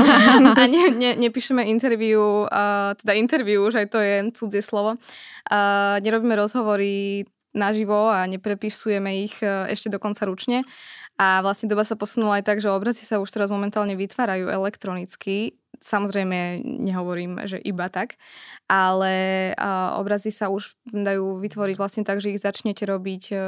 a 0.60 0.62
ne, 0.70 0.94
ne, 0.94 1.18
nepíšeme 1.18 1.66
interviu, 1.66 2.46
uh, 2.46 2.94
teda 3.02 3.18
interviu, 3.18 3.66
už 3.66 3.82
aj 3.82 3.86
to 3.90 3.98
je 3.98 4.14
cudzie 4.38 4.62
slovo. 4.62 4.94
Uh, 5.50 5.98
nerobíme 5.98 6.38
rozhovory 6.38 7.26
naživo 7.52 8.08
a 8.08 8.24
neprepisujeme 8.24 9.28
ich 9.28 9.36
ešte 9.44 9.92
dokonca 9.92 10.24
ručne. 10.24 10.64
A 11.20 11.44
vlastne 11.44 11.68
doba 11.68 11.84
sa 11.84 11.94
posunula 11.94 12.40
aj 12.40 12.44
tak, 12.48 12.58
že 12.58 12.72
obrazy 12.72 13.04
sa 13.04 13.20
už 13.20 13.28
teraz 13.28 13.52
momentálne 13.52 13.94
vytvárajú 13.94 14.48
elektronicky. 14.48 15.60
Samozrejme, 15.82 16.62
nehovorím, 16.62 17.42
že 17.42 17.58
iba 17.58 17.90
tak, 17.90 18.14
ale 18.70 19.50
uh, 19.58 19.98
obrazy 19.98 20.30
sa 20.30 20.46
už 20.46 20.78
dajú 20.86 21.42
vytvoriť 21.42 21.74
vlastne 21.74 22.06
tak, 22.06 22.22
že 22.22 22.30
ich 22.30 22.38
začnete 22.38 22.86
robiť 22.86 23.34
uh, 23.34 23.40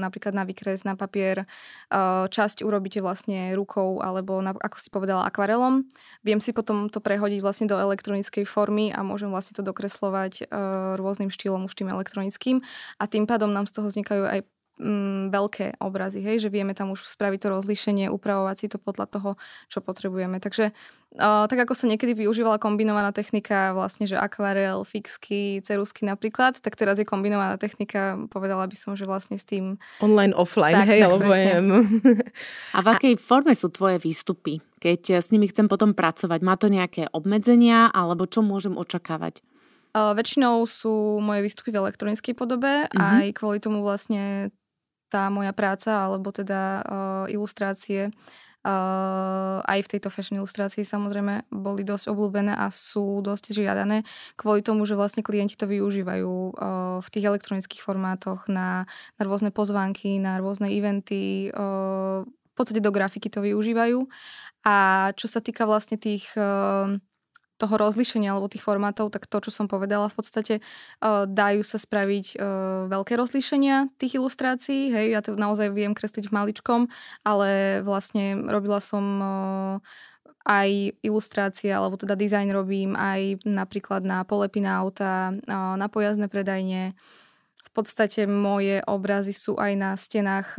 napríklad 0.00 0.32
na 0.32 0.48
výkres, 0.48 0.88
na 0.88 0.96
papier. 0.96 1.44
Uh, 1.92 2.24
časť 2.32 2.64
urobíte 2.64 3.04
vlastne 3.04 3.52
rukou 3.52 4.00
alebo, 4.00 4.40
na, 4.40 4.56
ako 4.56 4.76
si 4.80 4.88
povedala, 4.88 5.28
akvarelom. 5.28 5.84
Viem 6.24 6.40
si 6.40 6.56
potom 6.56 6.88
to 6.88 7.04
prehodiť 7.04 7.44
vlastne 7.44 7.68
do 7.68 7.76
elektronickej 7.76 8.48
formy 8.48 8.88
a 8.88 9.04
môžem 9.04 9.28
vlastne 9.28 9.52
to 9.52 9.60
dokreslovať 9.60 10.48
uh, 10.48 10.96
rôznym 10.96 11.28
štýlom 11.28 11.68
už 11.68 11.76
tým 11.76 11.92
elektronickým 11.92 12.64
a 12.96 13.04
tým 13.04 13.28
pádom 13.28 13.52
nám 13.52 13.68
z 13.68 13.76
toho 13.76 13.92
vznikajú 13.92 14.24
aj 14.24 14.40
mm, 14.78 15.30
veľké 15.30 15.78
obrazy, 15.78 16.20
hej, 16.22 16.42
že 16.42 16.48
vieme 16.50 16.74
tam 16.74 16.90
už 16.90 17.06
spraviť 17.06 17.46
to 17.46 17.48
rozlíšenie, 17.50 18.10
upravovať 18.10 18.56
si 18.58 18.66
to 18.70 18.78
podľa 18.78 19.06
toho, 19.06 19.30
čo 19.70 19.78
potrebujeme. 19.78 20.42
Takže 20.42 20.74
uh, 21.18 21.46
tak 21.46 21.58
ako 21.66 21.74
sa 21.78 21.86
niekedy 21.86 22.14
využívala 22.14 22.58
kombinovaná 22.58 23.14
technika, 23.14 23.74
vlastne, 23.74 24.10
že 24.10 24.18
akvarel, 24.18 24.82
fixky, 24.82 25.62
cerusky 25.62 26.06
napríklad, 26.06 26.58
tak 26.58 26.74
teraz 26.74 26.98
je 26.98 27.06
kombinovaná 27.06 27.54
technika, 27.58 28.18
povedala 28.30 28.66
by 28.66 28.76
som, 28.76 28.98
že 28.98 29.06
vlastne 29.06 29.38
s 29.38 29.46
tým... 29.46 29.78
Online, 30.02 30.34
offline, 30.34 30.82
tak, 30.82 30.90
hej, 30.90 31.00
tak, 31.02 31.08
alebo 31.10 31.30
A 32.74 32.78
v 32.82 32.86
akej 32.90 33.14
forme 33.18 33.54
sú 33.54 33.70
tvoje 33.70 34.02
výstupy? 34.02 34.58
Keď 34.82 35.24
s 35.24 35.32
nimi 35.32 35.48
chcem 35.48 35.64
potom 35.64 35.96
pracovať, 35.96 36.40
má 36.44 36.60
to 36.60 36.68
nejaké 36.68 37.08
obmedzenia, 37.14 37.88
alebo 37.88 38.28
čo 38.28 38.44
môžem 38.44 38.76
očakávať? 38.76 39.40
Uh, 39.94 40.10
väčšinou 40.10 40.66
sú 40.66 41.22
moje 41.22 41.46
výstupy 41.46 41.70
v 41.70 41.86
elektronickej 41.86 42.34
podobe, 42.34 42.90
mm-hmm. 42.90 42.98
aj 42.98 43.26
kvôli 43.38 43.62
tomu 43.62 43.78
vlastne 43.78 44.50
tá 45.14 45.30
moja 45.30 45.54
práca, 45.54 46.10
alebo 46.10 46.34
teda 46.34 46.82
uh, 46.82 47.24
ilustrácie, 47.30 48.10
uh, 48.10 49.62
aj 49.62 49.86
v 49.86 49.90
tejto 49.94 50.10
fashion 50.10 50.42
ilustrácii 50.42 50.82
samozrejme 50.82 51.46
boli 51.54 51.86
dosť 51.86 52.10
obľúbené 52.10 52.50
a 52.58 52.66
sú 52.74 53.22
dosť 53.22 53.54
žiadané 53.54 54.02
kvôli 54.34 54.66
tomu, 54.66 54.82
že 54.82 54.98
vlastne 54.98 55.22
klienti 55.22 55.54
to 55.54 55.70
využívajú 55.70 56.34
uh, 56.58 56.98
v 56.98 57.08
tých 57.14 57.30
elektronických 57.30 57.78
formátoch 57.86 58.50
na, 58.50 58.90
na 59.14 59.22
rôzne 59.22 59.54
pozvánky, 59.54 60.18
na 60.18 60.42
rôzne 60.42 60.66
eventy, 60.74 61.54
v 61.54 62.54
podstate 62.58 62.82
do 62.82 62.90
grafiky 62.90 63.30
to 63.30 63.38
využívajú. 63.42 64.06
A 64.66 65.10
čo 65.14 65.26
sa 65.30 65.44
týka 65.44 65.66
vlastne 65.68 66.00
tých 66.00 66.30
toho 67.64 67.80
rozlišenia 67.80 68.36
alebo 68.36 68.52
tých 68.52 68.60
formátov, 68.60 69.08
tak 69.08 69.24
to, 69.24 69.40
čo 69.40 69.48
som 69.48 69.64
povedala, 69.72 70.12
v 70.12 70.16
podstate 70.20 70.54
uh, 70.60 71.24
dajú 71.24 71.64
sa 71.64 71.80
spraviť 71.80 72.36
uh, 72.36 72.92
veľké 72.92 73.16
rozlíšenia 73.16 73.88
tých 73.96 74.20
ilustrácií. 74.20 74.92
Hej, 74.92 75.06
ja 75.16 75.20
to 75.24 75.40
naozaj 75.40 75.72
viem 75.72 75.96
kresliť 75.96 76.28
v 76.28 76.36
maličkom, 76.36 76.80
ale 77.24 77.80
vlastne 77.80 78.44
robila 78.44 78.84
som 78.84 79.04
uh, 79.16 79.74
aj 80.44 81.00
ilustrácie, 81.00 81.72
alebo 81.72 81.96
teda 81.96 82.20
dizajn 82.20 82.52
robím 82.52 82.92
aj 82.92 83.48
napríklad 83.48 84.04
na 84.04 84.28
polepy 84.28 84.60
na 84.60 84.76
auta, 84.76 85.32
na 85.48 85.88
pojazdné 85.88 86.28
predajne. 86.28 86.92
V 87.64 87.70
podstate 87.72 88.28
moje 88.28 88.84
obrazy 88.84 89.32
sú 89.32 89.56
aj 89.56 89.72
na 89.72 89.90
stenách 89.96 90.52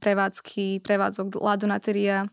prevádzky, 0.00 0.80
prevádzok 0.80 1.36
Ladonateria, 1.36 2.32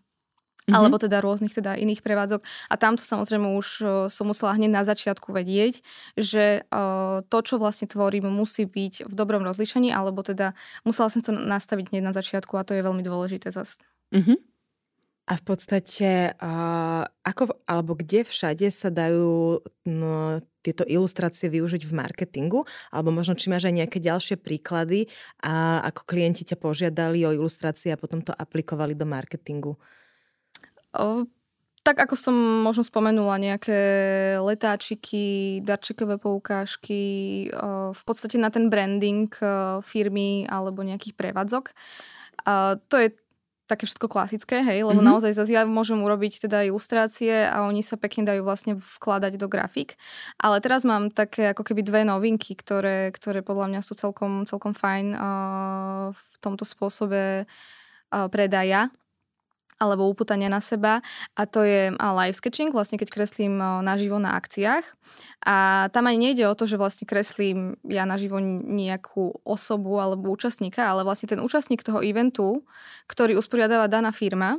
mm-hmm. 0.67 0.75
alebo 0.75 0.99
teda 0.99 1.23
rôznych 1.23 1.55
teda 1.55 1.79
iných 1.79 2.03
prevádzok. 2.03 2.43
A 2.67 2.75
tamto 2.75 3.07
samozrejme 3.07 3.55
už 3.55 3.67
uh, 3.81 3.89
som 4.11 4.27
musela 4.27 4.53
hneď 4.59 4.71
na 4.71 4.83
začiatku 4.83 5.31
vedieť, 5.31 5.79
že 6.19 6.67
uh, 6.67 7.23
to, 7.31 7.37
čo 7.39 7.55
vlastne 7.55 7.87
tvorím, 7.87 8.27
musí 8.27 8.67
byť 8.67 9.07
v 9.07 9.13
dobrom 9.15 9.47
rozlišení, 9.47 9.95
alebo 9.95 10.21
teda 10.27 10.51
musela 10.83 11.07
som 11.07 11.23
to 11.23 11.31
nastaviť 11.31 11.95
hneď 11.95 12.03
na 12.03 12.13
začiatku 12.13 12.59
a 12.59 12.67
to 12.67 12.75
je 12.75 12.83
veľmi 12.83 13.01
dôležité 13.01 13.47
zase. 13.49 13.79
Mm-hmm. 14.11 14.37
A 15.27 15.35
v 15.35 15.43
podstate, 15.43 16.31
uh, 16.39 17.03
ako 17.27 17.59
alebo 17.67 17.99
kde 17.99 18.23
všade 18.23 18.71
sa 18.71 18.87
dajú 18.87 19.59
no, 19.83 20.39
tieto 20.63 20.87
ilustrácie 20.87 21.51
využiť 21.51 21.83
v 21.83 21.91
marketingu? 21.91 22.63
Alebo 22.95 23.11
možno, 23.11 23.35
či 23.35 23.51
máš 23.51 23.67
aj 23.67 23.75
nejaké 23.75 23.99
ďalšie 23.99 24.39
príklady, 24.39 25.11
a 25.43 25.83
ako 25.83 26.07
klienti 26.07 26.47
ťa 26.47 26.55
požiadali 26.55 27.27
o 27.27 27.35
ilustrácie 27.35 27.91
a 27.91 27.99
potom 27.99 28.23
to 28.23 28.31
aplikovali 28.31 28.95
do 28.95 29.03
marketingu? 29.03 29.75
Tak 31.87 32.03
ako 32.03 32.19
som 32.19 32.35
možno 32.67 32.83
spomenula, 32.83 33.39
nejaké 33.39 33.79
letáčiky, 34.43 35.63
darčekové 35.63 36.19
poukážky, 36.19 37.47
v 37.95 38.01
podstate 38.03 38.35
na 38.35 38.51
ten 38.51 38.67
branding 38.67 39.31
firmy 39.87 40.43
alebo 40.51 40.83
nejakých 40.83 41.15
prevádzok. 41.15 41.71
To 42.91 42.95
je 42.99 43.15
také 43.67 43.83
všetko 43.83 44.07
klasické, 44.07 44.63
hej, 44.63 44.87
lebo 44.87 45.03
mm-hmm. 45.03 45.11
naozaj 45.11 45.31
zase 45.35 45.51
ja 45.51 45.67
môžem 45.67 45.99
urobiť 45.99 46.47
teda 46.47 46.63
ilustrácie 46.63 47.51
a 47.51 47.67
oni 47.67 47.83
sa 47.83 47.99
pekne 47.99 48.23
dajú 48.23 48.47
vlastne 48.47 48.79
vkladať 48.79 49.35
do 49.35 49.51
grafik. 49.51 49.99
Ale 50.39 50.63
teraz 50.63 50.87
mám 50.87 51.11
také 51.11 51.51
ako 51.51 51.67
keby 51.67 51.83
dve 51.83 52.07
novinky, 52.07 52.55
ktoré, 52.55 53.11
ktoré 53.11 53.43
podľa 53.43 53.75
mňa 53.75 53.81
sú 53.83 53.95
celkom, 53.95 54.47
celkom 54.47 54.71
fajn 54.71 55.15
v 56.15 56.33
tomto 56.39 56.63
spôsobe 56.63 57.43
predaja 58.11 58.87
alebo 59.77 60.09
uputania 60.09 60.49
na 60.49 60.57
seba 60.57 61.05
a 61.37 61.41
to 61.45 61.61
je 61.61 61.93
live 61.93 62.33
sketching, 62.33 62.73
vlastne 62.73 62.97
keď 62.97 63.13
kreslím 63.13 63.61
naživo 63.85 64.17
na 64.17 64.33
akciách. 64.33 64.85
A 65.45 65.87
tam 65.93 66.09
ani 66.09 66.29
nejde 66.29 66.49
o 66.49 66.57
to, 66.57 66.65
že 66.65 66.81
vlastne 66.81 67.05
kreslím 67.05 67.77
ja 67.85 68.09
naživo 68.09 68.41
nejakú 68.41 69.45
osobu 69.45 70.01
alebo 70.01 70.33
účastníka, 70.33 70.89
ale 70.89 71.05
vlastne 71.05 71.29
ten 71.29 71.39
účastník 71.39 71.85
toho 71.85 72.01
eventu, 72.01 72.65
ktorý 73.05 73.37
usporiadáva 73.37 73.85
daná 73.85 74.09
firma, 74.09 74.57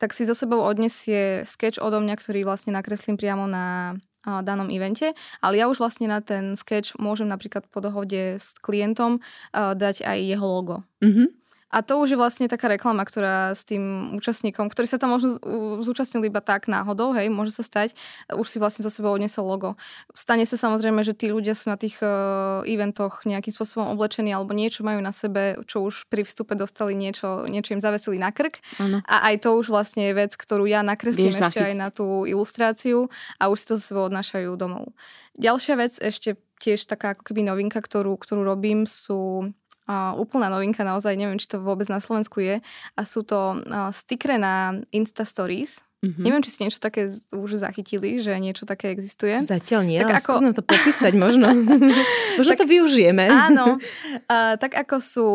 tak 0.00 0.16
si 0.16 0.24
so 0.24 0.32
sebou 0.36 0.64
odnesie 0.64 1.44
sketch 1.44 1.80
odo 1.80 2.00
mňa, 2.00 2.16
ktorý 2.16 2.44
vlastne 2.44 2.72
nakreslím 2.72 3.16
priamo 3.20 3.44
na 3.44 3.96
danom 4.26 4.66
evente, 4.74 5.14
ale 5.38 5.62
ja 5.62 5.70
už 5.70 5.78
vlastne 5.78 6.10
na 6.10 6.18
ten 6.18 6.58
sketch 6.58 6.98
môžem 6.98 7.30
napríklad 7.30 7.62
po 7.70 7.78
dohode 7.78 8.42
s 8.42 8.58
klientom 8.58 9.22
dať 9.54 10.02
aj 10.02 10.18
jeho 10.18 10.42
logo. 10.42 10.82
Mm-hmm. 10.98 11.28
A 11.76 11.84
to 11.84 12.00
už 12.00 12.16
je 12.16 12.18
vlastne 12.18 12.48
taká 12.48 12.72
reklama, 12.72 13.04
ktorá 13.04 13.52
s 13.52 13.68
tým 13.68 14.16
účastníkom, 14.16 14.72
ktorý 14.72 14.88
sa 14.88 14.96
tam 14.96 15.12
možno 15.12 15.36
zúčastnil 15.84 16.24
iba 16.24 16.40
tak 16.40 16.72
náhodou, 16.72 17.12
hej, 17.12 17.28
môže 17.28 17.52
sa 17.52 17.60
stať, 17.60 17.92
už 18.32 18.48
si 18.48 18.56
vlastne 18.56 18.80
zo 18.80 18.88
sebou 18.88 19.12
odnesol 19.12 19.44
logo. 19.44 19.76
Stane 20.16 20.48
sa 20.48 20.56
samozrejme, 20.56 21.04
že 21.04 21.12
tí 21.12 21.28
ľudia 21.28 21.52
sú 21.52 21.68
na 21.68 21.76
tých 21.76 22.00
uh, 22.00 22.64
eventoch 22.64 23.28
nejakým 23.28 23.52
spôsobom 23.52 23.92
oblečení 23.92 24.32
alebo 24.32 24.56
niečo 24.56 24.88
majú 24.88 25.04
na 25.04 25.12
sebe, 25.12 25.60
čo 25.68 25.84
už 25.84 26.08
pri 26.08 26.24
vstupe 26.24 26.56
dostali 26.56 26.96
niečo, 26.96 27.44
niečo 27.44 27.76
im 27.76 27.84
zavesili 27.84 28.16
na 28.16 28.32
krk. 28.32 28.56
Ano. 28.80 29.04
A 29.04 29.28
aj 29.28 29.44
to 29.44 29.60
už 29.60 29.68
vlastne 29.68 30.08
je 30.08 30.16
vec, 30.16 30.32
ktorú 30.32 30.64
ja 30.64 30.80
nakreslím 30.80 31.28
Vieš 31.28 31.44
ešte 31.44 31.60
zachytiť. 31.60 31.68
aj 31.68 31.74
na 31.76 31.88
tú 31.92 32.24
ilustráciu 32.24 33.12
a 33.36 33.52
už 33.52 33.56
si 33.60 33.66
to 33.68 33.74
zo 33.76 33.84
sebou 33.92 34.08
odnášajú 34.08 34.48
domov. 34.56 34.96
Ďalšia 35.36 35.76
vec, 35.76 35.92
ešte 36.00 36.40
tiež 36.56 36.88
taká 36.88 37.12
ako 37.12 37.28
keby 37.28 37.44
novinka, 37.44 37.84
ktorú, 37.84 38.16
ktorú 38.16 38.40
robím, 38.40 38.88
sú 38.88 39.52
Uh, 39.86 40.18
úplná 40.18 40.50
novinka, 40.50 40.82
naozaj 40.82 41.14
neviem, 41.14 41.38
či 41.38 41.46
to 41.46 41.62
vôbec 41.62 41.86
na 41.86 42.02
Slovensku 42.02 42.42
je. 42.42 42.58
A 42.98 43.00
sú 43.06 43.22
to 43.22 43.62
uh, 43.62 43.90
na 44.34 44.82
Insta 44.90 45.22
Stories. 45.22 45.78
Mm-hmm. 46.04 46.22
Neviem, 46.22 46.42
či 46.44 46.50
ste 46.52 46.64
niečo 46.68 46.82
také 46.82 47.08
už 47.32 47.56
zachytili, 47.56 48.20
že 48.20 48.36
niečo 48.36 48.68
také 48.68 48.92
existuje. 48.92 49.40
Zatiaľ 49.40 49.82
nie, 49.88 49.98
tak 49.98 50.06
ale 50.06 50.18
ako... 50.20 50.32
skúsme 50.38 50.50
to 50.52 50.62
popísať 50.62 51.12
možno. 51.16 51.50
možno 52.38 52.52
tak, 52.52 52.60
to 52.62 52.66
využijeme. 52.68 53.26
Áno. 53.26 53.66
Uh, 54.26 54.58
tak 54.58 54.74
ako 54.74 54.96
sú 54.98 55.26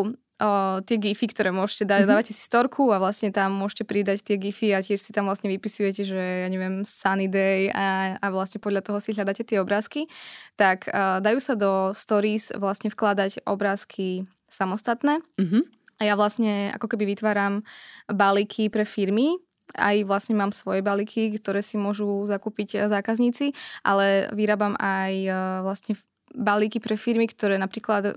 o, 0.41 0.81
tie 0.83 0.97
gify, 0.97 1.29
ktoré 1.29 1.49
môžete 1.53 1.85
dať, 1.85 2.03
mm-hmm. 2.03 2.11
dávate 2.11 2.31
si 2.33 2.41
storku 2.41 2.89
a 2.89 2.97
vlastne 2.97 3.29
tam 3.29 3.53
môžete 3.55 3.85
pridať 3.85 4.25
tie 4.25 4.35
gify 4.41 4.75
a 4.75 4.83
tiež 4.83 4.99
si 4.99 5.13
tam 5.13 5.29
vlastne 5.29 5.47
vypisujete, 5.47 6.01
že 6.03 6.19
ja 6.19 6.47
neviem, 6.49 6.81
sunny 6.83 7.29
day 7.29 7.69
a, 7.71 8.17
a 8.17 8.25
vlastne 8.33 8.57
podľa 8.59 8.83
toho 8.83 8.97
si 8.99 9.13
hľadáte 9.13 9.45
tie 9.45 9.61
obrázky, 9.61 10.09
tak 10.57 10.89
uh, 10.89 11.21
dajú 11.21 11.39
sa 11.39 11.53
do 11.53 11.93
stories 11.95 12.51
vlastne 12.57 12.89
vkladať 12.89 13.45
obrázky 13.45 14.25
samostatné. 14.51 15.23
Mm-hmm. 15.39 15.63
A 15.97 16.01
ja 16.03 16.13
vlastne 16.19 16.75
ako 16.75 16.91
keby 16.91 17.15
vytváram 17.15 17.63
balíky 18.11 18.67
pre 18.67 18.83
firmy, 18.83 19.39
aj 19.71 20.03
vlastne 20.03 20.35
mám 20.35 20.51
svoje 20.51 20.83
balíky, 20.83 21.31
ktoré 21.39 21.63
si 21.63 21.79
môžu 21.79 22.27
zakúpiť 22.27 22.91
zákazníci, 22.91 23.55
ale 23.87 24.27
vyrábam 24.35 24.75
aj 24.75 25.13
e, 25.15 25.31
vlastne 25.63 25.95
balíky 26.35 26.83
pre 26.83 26.99
firmy, 26.99 27.27
ktoré 27.27 27.59
napríklad 27.59 28.03
uh, 28.07 28.15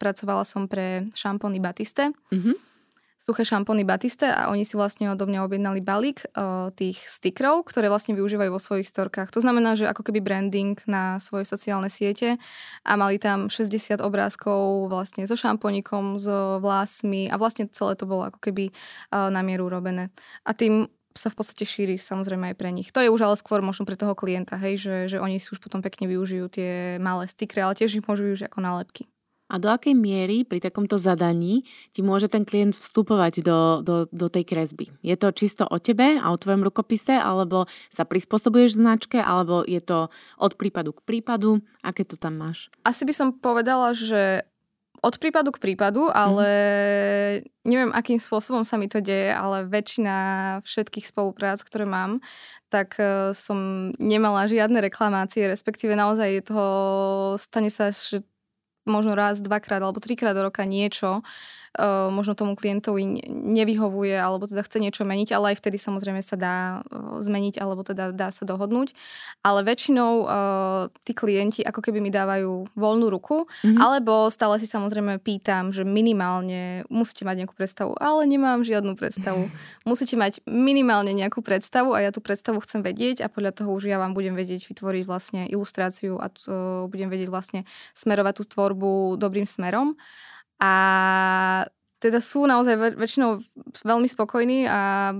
pracovala 0.00 0.40
som 0.48 0.64
pre 0.64 1.04
šampóny 1.12 1.60
Batiste. 1.60 2.08
Mm-hmm 2.32 2.75
suché 3.16 3.44
šampóny 3.44 3.82
Batiste 3.84 4.28
a 4.28 4.52
oni 4.52 4.62
si 4.62 4.76
vlastne 4.76 5.08
odo 5.10 5.24
mňa 5.24 5.40
objednali 5.48 5.80
balík 5.80 6.28
uh, 6.36 6.68
tých 6.76 7.00
stikrov, 7.08 7.64
ktoré 7.66 7.88
vlastne 7.88 8.12
využívajú 8.14 8.50
vo 8.52 8.60
svojich 8.60 8.86
storkách. 8.86 9.32
To 9.32 9.40
znamená, 9.40 9.74
že 9.74 9.88
ako 9.88 10.04
keby 10.06 10.20
branding 10.20 10.76
na 10.84 11.16
svoje 11.18 11.48
sociálne 11.48 11.88
siete 11.88 12.36
a 12.84 12.92
mali 12.94 13.16
tam 13.16 13.48
60 13.48 14.04
obrázkov 14.04 14.92
vlastne 14.92 15.24
so 15.24 15.34
šampónikom, 15.34 16.20
so 16.20 16.60
vlásmi 16.60 17.32
a 17.32 17.40
vlastne 17.40 17.66
celé 17.72 17.96
to 17.96 18.04
bolo 18.04 18.28
ako 18.28 18.38
keby 18.38 18.70
uh, 18.70 19.32
na 19.32 19.40
mieru 19.40 19.72
robené. 19.72 20.12
A 20.44 20.52
tým 20.52 20.86
sa 21.16 21.32
v 21.32 21.40
podstate 21.40 21.64
šíri 21.64 21.96
samozrejme 21.96 22.52
aj 22.52 22.56
pre 22.60 22.70
nich. 22.70 22.92
To 22.92 23.00
je 23.00 23.08
už 23.08 23.24
ale 23.24 23.40
skôr 23.40 23.64
možno 23.64 23.88
pre 23.88 23.96
toho 23.96 24.12
klienta, 24.12 24.60
hej, 24.60 24.76
že, 24.76 25.16
že 25.16 25.18
oni 25.18 25.40
si 25.40 25.48
už 25.48 25.64
potom 25.64 25.80
pekne 25.80 26.06
využijú 26.06 26.52
tie 26.52 27.00
malé 27.00 27.24
stikry, 27.26 27.64
ale 27.64 27.74
tiež 27.74 27.96
ich 27.96 28.04
môžu 28.04 28.28
využiť 28.28 28.52
ako 28.52 28.60
nálepky. 28.60 29.08
A 29.46 29.62
do 29.62 29.70
akej 29.70 29.94
miery 29.94 30.42
pri 30.42 30.58
takomto 30.58 30.98
zadaní 30.98 31.62
ti 31.94 32.02
môže 32.02 32.26
ten 32.26 32.42
klient 32.42 32.74
vstupovať 32.74 33.46
do, 33.46 33.58
do, 33.82 33.96
do 34.10 34.26
tej 34.26 34.42
kresby? 34.42 34.90
Je 35.06 35.14
to 35.14 35.30
čisto 35.30 35.62
o 35.66 35.78
tebe 35.78 36.18
a 36.18 36.26
o 36.34 36.40
tvojom 36.40 36.66
rukopise, 36.66 37.14
alebo 37.14 37.70
sa 37.86 38.02
prispôsobuješ 38.02 38.78
značke, 38.78 39.22
alebo 39.22 39.62
je 39.62 39.78
to 39.78 40.10
od 40.42 40.52
prípadu 40.58 40.90
k 40.94 41.00
prípadu? 41.06 41.62
Aké 41.86 42.02
to 42.02 42.18
tam 42.18 42.42
máš? 42.42 42.74
Asi 42.82 43.06
by 43.06 43.14
som 43.14 43.28
povedala, 43.30 43.94
že 43.94 44.42
od 45.06 45.14
prípadu 45.22 45.54
k 45.54 45.62
prípadu, 45.62 46.10
ale 46.10 46.48
mm. 46.50 47.68
neviem, 47.68 47.90
akým 47.94 48.18
spôsobom 48.18 48.66
sa 48.66 48.74
mi 48.74 48.90
to 48.90 48.98
deje, 48.98 49.30
ale 49.30 49.68
väčšina 49.68 50.16
všetkých 50.66 51.06
spoluprác, 51.06 51.62
ktoré 51.62 51.86
mám, 51.86 52.18
tak 52.72 52.98
uh, 52.98 53.30
som 53.30 53.90
nemala 54.02 54.50
žiadne 54.50 54.82
reklamácie, 54.82 55.46
respektíve 55.46 55.94
naozaj 55.94 56.28
je 56.34 56.42
toho, 56.42 56.66
stane 57.38 57.70
sa, 57.70 57.94
že 57.94 58.26
možno 58.86 59.14
raz, 59.18 59.42
dvakrát 59.42 59.82
alebo 59.82 60.00
trikrát 60.00 60.34
do 60.34 60.42
roka 60.46 60.64
niečo, 60.64 61.22
uh, 61.76 62.08
možno 62.08 62.32
tomu 62.32 62.56
klientovi 62.56 63.28
nevyhovuje 63.28 64.16
alebo 64.16 64.48
teda 64.48 64.64
chce 64.64 64.80
niečo 64.80 65.04
meniť, 65.04 65.36
ale 65.36 65.52
aj 65.52 65.60
vtedy 65.60 65.76
samozrejme 65.76 66.24
sa 66.24 66.34
dá 66.34 66.56
uh, 66.80 67.20
zmeniť 67.20 67.60
alebo 67.60 67.84
teda 67.84 68.16
dá 68.16 68.32
sa 68.32 68.48
dohodnúť. 68.48 68.96
Ale 69.44 69.62
väčšinou 69.62 70.12
uh, 70.24 70.90
tí 71.04 71.12
klienti 71.12 71.60
ako 71.62 71.84
keby 71.84 72.00
mi 72.00 72.10
dávajú 72.10 72.72
voľnú 72.74 73.06
ruku, 73.12 73.46
mm-hmm. 73.46 73.78
alebo 73.78 74.32
stále 74.32 74.56
si 74.56 74.66
samozrejme 74.66 75.20
pýtam, 75.20 75.70
že 75.70 75.84
minimálne 75.84 76.88
musíte 76.88 77.28
mať 77.28 77.44
nejakú 77.44 77.54
predstavu, 77.54 77.92
ale 78.00 78.24
nemám 78.24 78.64
žiadnu 78.64 78.96
predstavu. 78.96 79.48
Musíte 79.86 80.18
mať 80.18 80.42
minimálne 80.50 81.14
nejakú 81.14 81.46
predstavu 81.46 81.94
a 81.94 82.02
ja 82.02 82.10
tú 82.10 82.18
predstavu 82.18 82.58
chcem 82.66 82.82
vedieť 82.82 83.22
a 83.22 83.30
podľa 83.30 83.62
toho 83.62 83.70
už 83.70 83.86
ja 83.86 84.02
vám 84.02 84.18
budem 84.18 84.34
vedieť 84.34 84.66
vytvoriť 84.66 85.04
vlastne 85.06 85.46
ilustráciu 85.46 86.18
a 86.18 86.26
uh, 86.26 86.90
budem 86.90 87.06
vedieť 87.06 87.30
vlastne 87.30 87.62
smerovať 87.94 88.42
tú 88.42 88.44
tvorbu 88.50 89.14
dobrým 89.20 89.46
smerom. 89.46 89.94
A 90.60 90.72
teda 92.00 92.20
sú 92.20 92.44
naozaj 92.44 92.96
väčšinou 92.96 93.40
veľmi 93.84 94.08
spokojní 94.08 94.68
a 94.68 95.12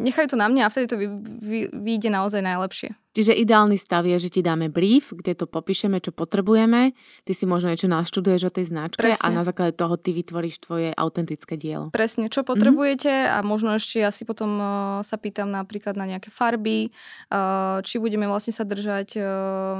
nechajú 0.00 0.34
to 0.34 0.38
na 0.38 0.46
mňa 0.46 0.62
a 0.66 0.72
vtedy 0.72 0.86
to 0.86 0.96
vy, 0.96 1.06
vy, 1.42 1.60
vyjde 1.70 2.10
naozaj 2.14 2.40
najlepšie. 2.40 2.94
Čiže 3.10 3.34
ideálny 3.34 3.74
stav 3.74 4.06
je, 4.06 4.14
že 4.22 4.30
ti 4.30 4.40
dáme 4.40 4.70
brief, 4.70 5.10
kde 5.10 5.34
to 5.34 5.50
popíšeme, 5.50 5.98
čo 5.98 6.14
potrebujeme, 6.14 6.94
ty 7.26 7.32
si 7.34 7.42
možno 7.42 7.74
niečo 7.74 7.90
naštuduješ 7.90 8.42
o 8.46 8.54
tej 8.54 8.70
značke 8.70 9.02
Presne. 9.02 9.26
a 9.26 9.34
na 9.34 9.42
základe 9.42 9.74
toho 9.74 9.98
ty 9.98 10.14
vytvoríš 10.14 10.62
tvoje 10.62 10.94
autentické 10.94 11.58
dielo. 11.58 11.90
Presne, 11.90 12.30
čo 12.30 12.46
potrebujete 12.46 13.10
mm-hmm. 13.10 13.34
a 13.34 13.38
možno 13.42 13.74
ešte 13.74 13.98
ja 13.98 14.14
si 14.14 14.22
potom 14.22 14.62
uh, 14.62 14.68
sa 15.02 15.18
pýtam 15.18 15.50
napríklad 15.50 15.98
na 15.98 16.06
nejaké 16.06 16.30
farby, 16.30 16.94
uh, 17.34 17.82
či 17.82 17.98
budeme 17.98 18.30
vlastne 18.30 18.54
sa 18.54 18.62
držať 18.62 19.18
uh, 19.18 19.24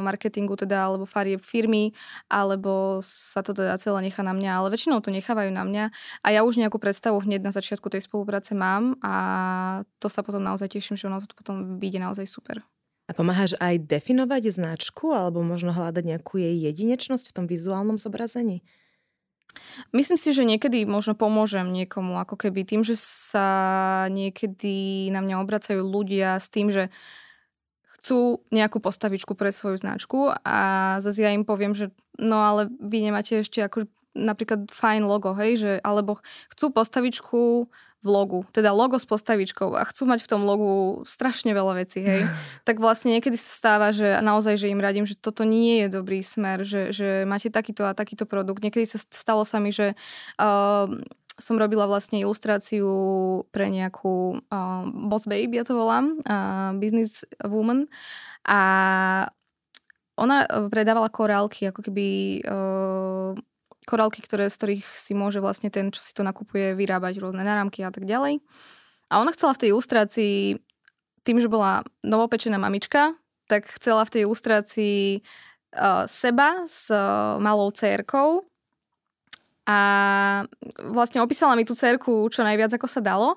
marketingu 0.03 0.59
teda, 0.59 0.91
alebo 0.91 1.07
farie 1.07 1.39
firmy, 1.39 1.95
alebo 2.27 2.99
sa 3.07 3.47
to 3.47 3.55
teda 3.55 3.79
celé 3.79 4.11
nechá 4.11 4.27
na 4.27 4.35
mňa, 4.35 4.59
ale 4.59 4.75
väčšinou 4.75 4.99
to 4.99 5.15
nechávajú 5.15 5.55
na 5.55 5.63
mňa 5.63 5.85
a 6.27 6.29
ja 6.35 6.43
už 6.43 6.59
nejakú 6.59 6.83
predstavu 6.83 7.23
hneď 7.23 7.47
na 7.47 7.55
začiatku 7.55 7.87
tej 7.95 8.03
spolupráce 8.11 8.59
mám 8.59 8.99
a 9.07 9.15
to 10.03 10.11
sa 10.11 10.27
potom 10.27 10.43
naozaj 10.43 10.67
teším, 10.67 10.99
že 10.99 11.07
ono 11.07 11.23
to 11.23 11.39
potom 11.39 11.79
vyjde 11.79 12.03
naozaj 12.03 12.27
super. 12.27 12.67
A 13.11 13.17
pomáhaš 13.17 13.59
aj 13.59 13.91
definovať 13.91 14.55
značku 14.55 15.11
alebo 15.11 15.43
možno 15.43 15.75
hľadať 15.75 16.05
nejakú 16.07 16.39
jej 16.39 16.55
jedinečnosť 16.71 17.35
v 17.35 17.35
tom 17.35 17.47
vizuálnom 17.51 17.99
zobrazení? 17.99 18.63
Myslím 19.91 20.15
si, 20.15 20.31
že 20.31 20.47
niekedy 20.47 20.87
možno 20.87 21.19
pomôžem 21.19 21.67
niekomu, 21.75 22.23
ako 22.23 22.39
keby 22.39 22.63
tým, 22.63 22.87
že 22.87 22.95
sa 22.95 24.07
niekedy 24.07 25.11
na 25.11 25.19
mňa 25.27 25.43
obracajú 25.43 25.83
ľudia 25.83 26.39
s 26.39 26.47
tým, 26.47 26.71
že 26.71 26.87
chcú 27.99 28.47
nejakú 28.55 28.79
postavičku 28.79 29.35
pre 29.35 29.51
svoju 29.51 29.83
značku 29.83 30.31
a 30.47 30.59
zase 31.03 31.27
ja 31.27 31.35
im 31.35 31.43
poviem, 31.43 31.75
že 31.75 31.91
no 32.17 32.41
ale 32.41 32.71
vy 32.79 33.11
nemáte 33.11 33.43
ešte 33.43 33.61
ako 33.61 33.91
napríklad 34.15 34.71
fajn 34.71 35.03
logo, 35.07 35.35
hej, 35.35 35.59
že 35.59 35.73
alebo 35.83 36.23
chcú 36.55 36.71
postavičku 36.71 37.69
v 38.01 38.09
logu, 38.09 38.41
teda 38.57 38.73
logo 38.73 38.97
s 38.97 39.05
postavičkou 39.05 39.77
a 39.77 39.85
chcú 39.85 40.09
mať 40.09 40.25
v 40.25 40.31
tom 40.33 40.43
logu 40.49 41.05
strašne 41.05 41.53
veľa 41.53 41.85
vecí, 41.85 42.01
hej, 42.01 42.25
tak 42.69 42.81
vlastne 42.81 43.13
niekedy 43.13 43.37
sa 43.37 43.51
stáva, 43.61 43.93
že 43.93 44.25
naozaj, 44.25 44.57
že 44.57 44.73
im 44.73 44.81
radím, 44.81 45.05
že 45.05 45.21
toto 45.21 45.45
nie 45.45 45.85
je 45.85 45.89
dobrý 45.93 46.25
smer, 46.25 46.65
že, 46.65 46.97
že 46.97 47.29
máte 47.29 47.53
takýto 47.53 47.85
a 47.85 47.93
takýto 47.93 48.25
produkt. 48.25 48.65
Niekedy 48.65 48.89
sa 48.89 48.97
stalo 48.97 49.45
sa 49.45 49.61
mi, 49.61 49.69
že 49.69 49.93
uh, 50.41 50.89
som 51.37 51.57
robila 51.61 51.85
vlastne 51.85 52.21
ilustráciu 52.21 52.89
pre 53.53 53.69
nejakú 53.69 54.41
uh, 54.49 54.83
Boss 55.09 55.29
Babe, 55.29 55.53
ja 55.53 55.65
to 55.65 55.77
volám, 55.77 56.21
uh, 56.25 56.73
business 56.81 57.25
woman 57.45 57.85
a 58.49 58.61
ona 60.21 60.45
predávala 60.69 61.09
korálky, 61.09 61.69
ako 61.73 61.81
keby 61.81 62.09
uh, 62.45 63.33
korálky, 63.91 64.23
ktoré, 64.23 64.47
z 64.47 64.57
ktorých 64.57 64.87
si 64.87 65.13
môže 65.19 65.43
vlastne 65.43 65.67
ten, 65.67 65.91
čo 65.91 65.99
si 65.99 66.15
to 66.15 66.23
nakupuje, 66.23 66.79
vyrábať 66.79 67.19
rôzne 67.19 67.43
náramky 67.43 67.83
a 67.83 67.91
tak 67.91 68.07
ďalej. 68.07 68.39
A 69.11 69.19
ona 69.19 69.35
chcela 69.35 69.59
v 69.59 69.67
tej 69.67 69.69
ilustrácii, 69.75 70.63
tým, 71.27 71.39
že 71.43 71.51
bola 71.51 71.83
novopečená 72.07 72.55
mamička, 72.63 73.19
tak 73.51 73.67
chcela 73.75 74.07
v 74.07 74.13
tej 74.15 74.21
ilustrácii 74.31 75.19
uh, 75.19 76.07
seba 76.07 76.63
s 76.71 76.87
uh, 76.87 77.43
malou 77.43 77.75
cérkou 77.75 78.47
a 79.67 79.81
vlastne 80.87 81.19
opísala 81.19 81.59
mi 81.59 81.67
tú 81.67 81.75
cerku 81.75 82.31
čo 82.31 82.47
najviac, 82.47 82.79
ako 82.79 82.87
sa 82.87 83.03
dalo 83.03 83.35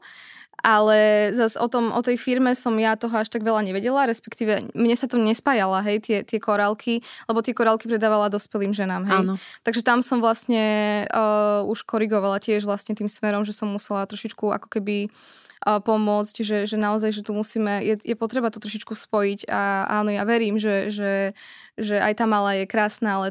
ale 0.62 1.32
zase 1.34 1.60
o, 1.60 1.68
tom, 1.68 1.92
o 1.92 2.02
tej 2.06 2.16
firme 2.16 2.54
som 2.56 2.72
ja 2.78 2.96
toho 2.96 3.12
až 3.18 3.28
tak 3.28 3.42
veľa 3.42 3.66
nevedela, 3.66 4.08
respektíve 4.08 4.72
mne 4.72 4.96
sa 4.96 5.10
to 5.10 5.20
nespájala, 5.20 5.84
hej, 5.84 5.98
tie, 6.00 6.18
tie 6.24 6.40
korálky, 6.40 7.04
lebo 7.28 7.44
tie 7.44 7.52
korálky 7.52 7.90
predávala 7.90 8.32
dospelým 8.32 8.72
ženám, 8.72 9.04
hej. 9.10 9.22
Áno. 9.28 9.34
Takže 9.66 9.82
tam 9.84 10.00
som 10.00 10.24
vlastne 10.24 11.04
uh, 11.12 11.68
už 11.68 11.84
korigovala 11.84 12.40
tiež 12.40 12.64
vlastne 12.64 12.96
tým 12.96 13.12
smerom, 13.12 13.44
že 13.44 13.52
som 13.52 13.68
musela 13.68 14.08
trošičku 14.08 14.56
ako 14.56 14.68
keby 14.72 15.10
uh, 15.10 15.84
pomôcť, 15.84 16.36
že, 16.40 16.58
že 16.64 16.78
naozaj, 16.80 17.12
že 17.12 17.26
tu 17.28 17.36
musíme, 17.36 17.84
je, 17.84 18.00
je 18.00 18.16
potreba 18.16 18.48
to 18.48 18.64
trošičku 18.64 18.96
spojiť 18.96 19.52
a 19.52 19.90
áno, 20.00 20.16
ja 20.16 20.24
verím, 20.24 20.64
že, 20.64 20.88
že, 20.88 21.36
že 21.76 22.00
aj 22.00 22.24
tá 22.24 22.26
malá 22.30 22.56
je 22.56 22.72
krásna, 22.72 23.20
ale 23.20 23.28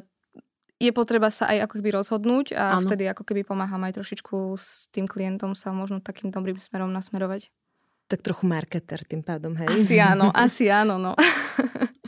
je 0.83 0.91
potreba 0.91 1.31
sa 1.31 1.47
aj 1.47 1.71
ako 1.71 1.75
keby 1.79 1.91
rozhodnúť 1.95 2.59
a 2.59 2.83
ano. 2.83 2.91
vtedy 2.91 3.07
ako 3.07 3.23
keby 3.23 3.47
pomáham 3.47 3.79
aj 3.87 4.03
trošičku 4.03 4.59
s 4.59 4.91
tým 4.91 5.07
klientom 5.07 5.55
sa 5.55 5.71
možno 5.71 6.03
takým 6.03 6.35
dobrým 6.35 6.59
smerom 6.59 6.91
nasmerovať. 6.91 7.55
Tak 8.11 8.27
trochu 8.27 8.51
marketer 8.51 9.07
tým 9.07 9.23
pádom, 9.23 9.55
hej? 9.55 9.71
Asi 9.71 10.03
áno, 10.03 10.35
asi 10.45 10.67
áno, 10.67 10.99
no. 10.99 11.15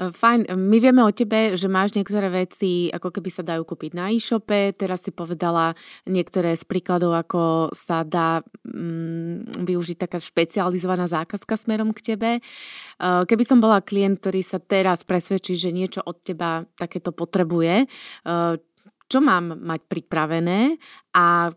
Fajn, 0.00 0.48
my 0.56 0.78
vieme 0.80 1.04
o 1.04 1.12
tebe, 1.12 1.60
že 1.60 1.68
máš 1.68 1.92
niektoré 1.92 2.32
veci, 2.32 2.88
ako 2.88 3.12
keby 3.12 3.28
sa 3.28 3.44
dajú 3.44 3.68
kúpiť 3.68 3.92
na 3.92 4.08
e-shope. 4.08 4.72
Teraz 4.72 5.04
si 5.04 5.12
povedala 5.12 5.76
niektoré 6.08 6.56
z 6.56 6.64
príkladov, 6.64 7.12
ako 7.12 7.68
sa 7.76 8.00
dá 8.00 8.40
mm, 8.64 9.60
využiť 9.60 9.96
taká 10.00 10.16
špecializovaná 10.16 11.04
zákazka 11.04 11.52
smerom 11.60 11.92
k 11.92 12.16
tebe. 12.16 12.40
Eh, 12.40 13.22
keby 13.28 13.44
som 13.44 13.60
bola 13.60 13.84
klient, 13.84 14.24
ktorý 14.24 14.40
sa 14.40 14.56
teraz 14.56 15.04
presvedčí, 15.04 15.60
že 15.60 15.68
niečo 15.68 16.00
od 16.00 16.16
teba 16.24 16.64
takéto 16.80 17.12
potrebuje, 17.12 17.84
čo 19.10 19.18
mám 19.18 19.58
mať 19.58 19.80
pripravené 19.90 20.78
a 21.12 21.50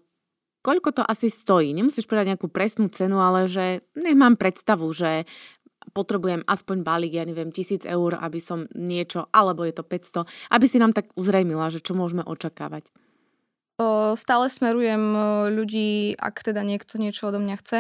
koľko 0.64 0.90
to 0.96 1.04
asi 1.06 1.30
stojí. 1.30 1.76
Nemusíš 1.76 2.08
povedať 2.08 2.34
nejakú 2.34 2.48
presnú 2.50 2.90
cenu, 2.90 3.20
ale 3.20 3.46
že 3.46 3.84
nech 3.94 4.18
mám 4.18 4.40
predstavu, 4.40 4.90
že 4.96 5.28
potrebujem 5.92 6.48
aspoň 6.48 6.88
balík, 6.88 7.20
ja 7.20 7.28
neviem, 7.28 7.52
tisíc 7.52 7.84
eur, 7.84 8.16
aby 8.16 8.40
som 8.40 8.72
niečo, 8.72 9.28
alebo 9.36 9.68
je 9.68 9.76
to 9.76 9.84
500, 9.84 10.24
aby 10.56 10.66
si 10.70 10.80
nám 10.80 10.96
tak 10.96 11.12
uzrejmila, 11.20 11.68
že 11.68 11.84
čo 11.84 11.92
môžeme 11.92 12.24
očakávať. 12.24 12.88
Stále 14.14 14.46
smerujem 14.48 15.18
ľudí, 15.52 16.16
ak 16.16 16.46
teda 16.46 16.62
niekto 16.62 17.02
niečo 17.02 17.34
odo 17.34 17.42
mňa 17.42 17.56
chce, 17.60 17.80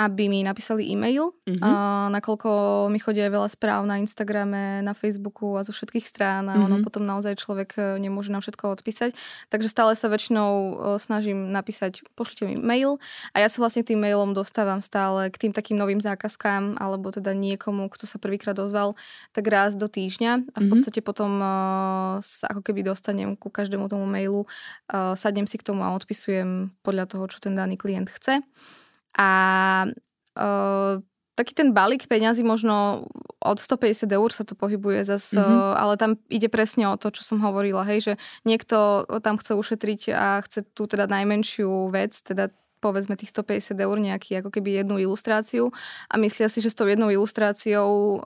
aby 0.00 0.32
mi 0.32 0.40
napísali 0.40 0.88
e-mail, 0.88 1.36
mm-hmm. 1.44 1.60
a 1.60 1.70
nakoľko 2.08 2.48
mi 2.88 2.96
chodí 2.96 3.20
veľa 3.20 3.52
správ 3.52 3.84
na 3.84 4.00
Instagrame, 4.00 4.80
na 4.80 4.96
Facebooku 4.96 5.60
a 5.60 5.66
zo 5.66 5.76
všetkých 5.76 6.06
strán 6.08 6.48
a 6.48 6.56
mm-hmm. 6.56 6.66
ono 6.66 6.76
potom 6.80 7.04
naozaj 7.04 7.36
človek 7.36 7.70
e, 7.76 7.80
nemôže 8.00 8.32
na 8.32 8.40
všetko 8.40 8.80
odpísať. 8.80 9.12
Takže 9.52 9.68
stále 9.68 9.92
sa 9.92 10.08
väčšinou 10.08 10.50
e, 10.56 10.72
snažím 10.96 11.52
napísať, 11.52 12.00
pošlite 12.16 12.48
mi 12.48 12.56
mail 12.56 12.96
a 13.36 13.44
ja 13.44 13.52
sa 13.52 13.60
vlastne 13.60 13.84
tým 13.84 14.00
mailom 14.00 14.32
dostávam 14.32 14.80
stále 14.80 15.28
k 15.28 15.36
tým 15.36 15.52
takým 15.52 15.76
novým 15.76 16.00
zákazkám 16.00 16.80
alebo 16.80 17.12
teda 17.12 17.36
niekomu, 17.36 17.92
kto 17.92 18.08
sa 18.08 18.16
prvýkrát 18.16 18.56
ozval, 18.56 18.96
tak 19.36 19.44
raz 19.52 19.76
do 19.76 19.84
týždňa 19.84 20.32
a 20.56 20.58
v 20.58 20.64
mhm. 20.64 20.70
podstate 20.72 21.04
mm-hmm. 21.04 21.10
potom 21.12 21.30
uh, 21.44 22.16
sa 22.24 22.48
ako 22.48 22.64
keby 22.64 22.88
dostanem 22.88 23.36
ku 23.36 23.52
každému 23.52 23.90
tomu 23.92 24.08
mailu, 24.08 24.48
sadnem 24.90 25.44
si 25.44 25.58
k 25.58 25.66
tomu 25.66 25.84
a 25.84 25.92
odpisujem 25.92 26.72
podľa 26.80 27.04
toho, 27.10 27.24
čo 27.28 27.38
ten 27.42 27.58
daný 27.58 27.76
klient 27.76 28.08
chce. 28.08 28.40
A 29.18 29.28
uh, 30.38 31.02
taký 31.40 31.56
ten 31.56 31.72
balík 31.72 32.04
peňazí 32.04 32.44
možno 32.44 33.08
od 33.40 33.56
150 33.56 34.04
eur 34.04 34.30
sa 34.30 34.44
to 34.44 34.52
pohybuje 34.52 35.08
zase, 35.08 35.40
mm-hmm. 35.40 35.72
ale 35.80 35.94
tam 35.96 36.20
ide 36.28 36.52
presne 36.52 36.92
o 36.92 37.00
to, 37.00 37.08
čo 37.08 37.24
som 37.24 37.40
hovorila, 37.40 37.88
hej, 37.88 38.12
že 38.12 38.14
niekto 38.44 39.08
tam 39.24 39.40
chce 39.40 39.56
ušetriť 39.56 40.00
a 40.12 40.44
chce 40.44 40.68
tú 40.76 40.84
teda 40.84 41.08
najmenšiu 41.08 41.88
vec, 41.88 42.12
teda 42.20 42.52
povedzme 42.84 43.16
tých 43.16 43.32
150 43.32 43.76
eur 43.76 43.96
nejaký 43.96 44.40
ako 44.44 44.52
keby 44.52 44.84
jednu 44.84 45.00
ilustráciu 45.00 45.72
a 46.08 46.14
myslia 46.20 46.48
si, 46.52 46.60
že 46.60 46.72
s 46.72 46.76
tou 46.76 46.88
jednou 46.88 47.08
ilustráciou 47.08 48.20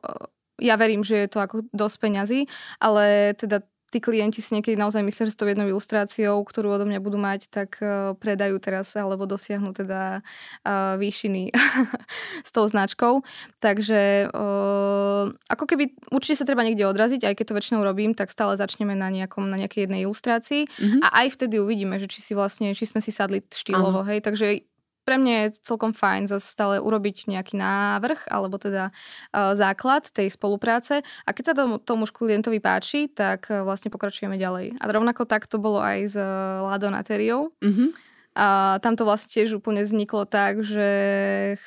ja 0.62 0.78
verím, 0.78 1.02
že 1.02 1.26
je 1.26 1.28
to 1.30 1.42
ako 1.42 1.56
dosť 1.74 1.96
peňazí, 1.98 2.40
ale 2.78 3.34
teda 3.34 3.66
tí 3.94 4.02
klienti 4.02 4.42
si 4.42 4.50
niekedy 4.50 4.74
naozaj 4.74 5.06
myslia, 5.06 5.30
že 5.30 5.34
s 5.34 5.38
tou 5.38 5.46
jednou 5.46 5.70
ilustráciou, 5.70 6.42
ktorú 6.42 6.74
odo 6.74 6.82
mňa 6.90 6.98
budú 6.98 7.14
mať, 7.14 7.46
tak 7.46 7.78
uh, 7.78 8.18
predajú 8.18 8.58
teraz 8.58 8.90
alebo 8.98 9.22
dosiahnu 9.30 9.70
teda 9.70 10.26
uh, 10.66 10.98
výšiny 10.98 11.54
s 12.48 12.50
tou 12.50 12.66
značkou. 12.66 13.22
Takže 13.62 14.34
uh, 14.34 15.30
ako 15.46 15.64
keby 15.70 15.94
určite 16.10 16.42
sa 16.42 16.48
treba 16.48 16.66
niekde 16.66 16.90
odraziť, 16.90 17.22
aj 17.22 17.34
keď 17.38 17.44
to 17.46 17.56
väčšinou 17.62 17.80
robím, 17.86 18.18
tak 18.18 18.34
stále 18.34 18.58
začneme 18.58 18.98
na, 18.98 19.14
nejakom, 19.14 19.46
na 19.46 19.54
nejakej 19.62 19.86
jednej 19.86 20.10
ilustrácii 20.10 20.66
mm-hmm. 20.66 21.00
a 21.06 21.08
aj 21.22 21.38
vtedy 21.38 21.62
uvidíme, 21.62 22.02
že 22.02 22.10
či 22.10 22.18
si 22.18 22.32
vlastne, 22.34 22.74
či 22.74 22.90
sme 22.90 22.98
si 22.98 23.14
sadli 23.14 23.46
štýlovo, 23.46 24.02
hej, 24.10 24.18
takže 24.26 24.73
pre 25.04 25.20
mňa 25.20 25.34
je 25.36 25.48
celkom 25.60 25.92
fajn 25.92 26.32
zase 26.32 26.48
stále 26.48 26.80
urobiť 26.80 27.28
nejaký 27.28 27.54
návrh 27.60 28.32
alebo 28.32 28.56
teda 28.56 28.90
uh, 28.90 29.52
základ 29.52 30.08
tej 30.08 30.32
spolupráce 30.32 31.04
a 31.28 31.30
keď 31.30 31.44
sa 31.44 31.54
tomu, 31.54 31.76
tomu 31.78 32.04
klientovi 32.08 32.58
páči, 32.58 33.12
tak 33.12 33.52
uh, 33.52 33.62
vlastne 33.62 33.92
pokračujeme 33.92 34.40
ďalej. 34.40 34.80
A 34.80 34.84
rovnako 34.88 35.28
tak 35.28 35.44
to 35.44 35.60
bolo 35.60 35.78
aj 35.78 35.98
s 36.08 36.16
uh, 36.16 36.64
Lado 36.64 36.88
Natériou. 36.88 37.52
Mm-hmm. 37.60 37.88
A 38.34 38.82
tam 38.82 38.98
to 38.98 39.06
vlastne 39.06 39.30
tiež 39.30 39.62
úplne 39.62 39.86
vzniklo 39.86 40.26
tak, 40.26 40.58
že 40.66 40.88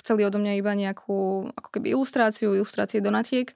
chceli 0.03 0.27
odo 0.27 0.35
mňa 0.35 0.59
iba 0.59 0.75
nejakú 0.75 1.47
ako 1.55 1.69
keby 1.71 1.95
ilustráciu, 1.95 2.51
ilustrácie 2.51 2.99
donatiek. 2.99 3.55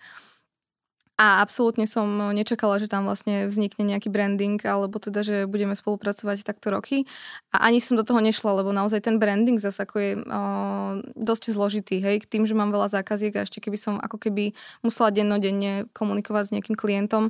A 1.22 1.46
absolútne 1.46 1.86
som 1.86 2.10
nečakala, 2.34 2.82
že 2.82 2.90
tam 2.90 3.06
vlastne 3.06 3.46
vznikne 3.46 3.86
nejaký 3.86 4.10
branding, 4.10 4.58
alebo 4.66 4.98
teda, 4.98 5.22
že 5.22 5.46
budeme 5.46 5.78
spolupracovať 5.78 6.42
takto 6.42 6.74
roky. 6.74 7.06
A 7.54 7.70
ani 7.70 7.78
som 7.78 7.94
do 7.94 8.02
toho 8.02 8.18
nešla, 8.18 8.66
lebo 8.66 8.74
naozaj 8.74 9.06
ten 9.06 9.22
branding 9.22 9.62
zase 9.62 9.86
ako 9.86 9.96
je 10.02 10.12
o, 10.18 10.42
dosť 11.14 11.54
zložitý, 11.54 12.02
hej, 12.02 12.26
k 12.26 12.30
tým, 12.30 12.50
že 12.50 12.58
mám 12.58 12.74
veľa 12.74 12.90
zákaziek 12.90 13.38
a 13.38 13.46
ešte 13.46 13.62
keby 13.62 13.78
som 13.78 14.02
ako 14.02 14.18
keby 14.18 14.58
musela 14.82 15.14
dennodenne 15.14 15.86
komunikovať 15.94 16.44
s 16.50 16.54
nejakým 16.58 16.74
klientom, 16.74 17.30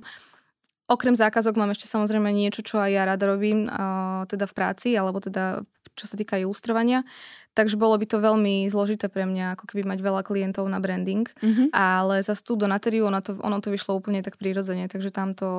Okrem 0.91 1.15
zákazok 1.15 1.56
mám 1.56 1.71
ešte 1.71 1.88
samozrejme 1.88 2.36
niečo, 2.36 2.67
čo 2.67 2.75
aj 2.75 2.91
ja 2.91 3.08
rada 3.08 3.23
robím, 3.23 3.63
uh, 3.63 4.27
teda 4.27 4.43
v 4.43 4.51
práci, 4.51 4.91
alebo 4.91 5.23
teda 5.23 5.63
čo 5.95 6.04
sa 6.04 6.19
týka 6.19 6.36
ilustrovania. 6.36 7.08
Takže 7.51 7.75
bolo 7.75 7.99
by 7.99 8.07
to 8.07 8.23
veľmi 8.23 8.71
zložité 8.71 9.11
pre 9.11 9.27
mňa, 9.27 9.59
ako 9.59 9.67
keby 9.67 9.83
mať 9.83 9.99
veľa 9.99 10.21
klientov 10.23 10.63
na 10.71 10.79
branding. 10.79 11.27
Mm-hmm. 11.27 11.75
Ale 11.75 12.23
za 12.23 12.31
tú 12.39 12.55
donatériu 12.55 13.11
ono 13.11 13.19
to, 13.19 13.35
ono 13.43 13.59
to 13.59 13.67
vyšlo 13.67 13.99
úplne 13.99 14.23
tak 14.23 14.39
prirodzene, 14.39 14.87
takže 14.87 15.11
tam 15.11 15.35
to... 15.35 15.49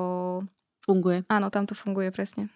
Funguje. 0.83 1.23
Áno, 1.31 1.47
tam 1.47 1.63
to 1.63 1.77
funguje 1.77 2.11
presne. 2.11 2.49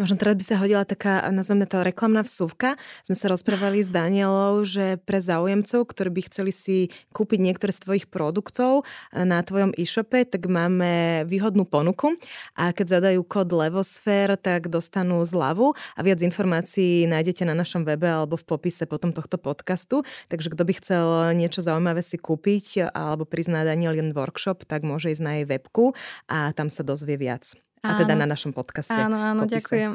Možno 0.00 0.16
teraz 0.16 0.32
by 0.32 0.44
sa 0.48 0.56
hodila 0.56 0.88
taká, 0.88 1.28
nazveme 1.28 1.68
to 1.68 1.84
reklamná 1.84 2.24
vsúvka. 2.24 2.80
Sme 3.04 3.20
sa 3.20 3.28
rozprávali 3.28 3.84
s 3.84 3.92
Danielou, 3.92 4.64
že 4.64 4.96
pre 4.96 5.20
záujemcov, 5.20 5.76
ktorí 5.92 6.08
by 6.08 6.22
chceli 6.24 6.56
si 6.56 6.88
kúpiť 7.12 7.36
niektoré 7.36 7.68
z 7.68 7.84
tvojich 7.84 8.06
produktov 8.08 8.88
eh, 9.12 9.28
na 9.28 9.44
tvojom 9.44 9.76
e-shope, 9.76 10.24
tak 10.24 10.48
máme 10.48 11.28
výhodnú 11.28 11.68
ponuku 11.68 12.16
a 12.56 12.72
keď 12.72 12.96
zadajú 12.96 13.20
kód 13.28 13.52
Levosfér, 13.52 14.40
tak 14.40 14.72
dostanú 14.72 15.20
zľavu 15.20 15.76
a 15.76 16.00
viac 16.00 16.24
informácií 16.24 17.04
nájdete 17.04 17.44
na 17.44 17.52
našom 17.52 17.84
webe 17.84 18.08
alebo 18.08 18.40
v 18.40 18.48
popise 18.48 18.88
potom 18.88 19.12
tohto 19.12 19.36
podcastu. 19.36 20.00
Takže 20.32 20.48
kto 20.48 20.64
by 20.64 20.72
chcel 20.80 21.06
niečo 21.36 21.60
zaujímavé 21.60 22.00
si 22.00 22.16
kúpiť 22.16 22.88
alebo 22.96 23.28
priznať 23.28 23.76
Danielin 23.76 24.16
workshop, 24.16 24.64
tak 24.64 24.80
môže 24.80 25.12
ísť 25.12 25.20
na 25.20 25.32
jej 25.36 25.44
webku 25.44 25.92
a 26.24 26.56
tam 26.56 26.72
sa 26.72 26.80
dozvie 26.80 27.20
viac. 27.20 27.52
A 27.80 27.96
teda 27.96 28.12
na 28.12 28.28
našom 28.28 28.52
podcaste. 28.52 28.92
Áno, 28.92 29.16
áno, 29.16 29.48
popise. 29.48 29.64
ďakujem. 29.64 29.92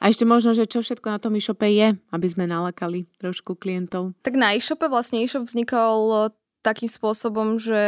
A 0.00 0.08
ešte 0.08 0.24
možno, 0.24 0.56
že 0.56 0.64
čo 0.64 0.80
všetko 0.80 1.12
na 1.12 1.20
tom 1.20 1.36
e-shope 1.36 1.68
je, 1.68 1.92
aby 1.92 2.26
sme 2.32 2.48
nalakali 2.48 3.04
trošku 3.20 3.52
klientov. 3.60 4.16
Tak 4.24 4.32
na 4.32 4.56
e-shope 4.56 4.88
vlastne 4.88 5.20
e-shop 5.20 5.44
vznikol 5.44 6.32
takým 6.60 6.88
spôsobom, 6.88 7.56
že 7.56 7.82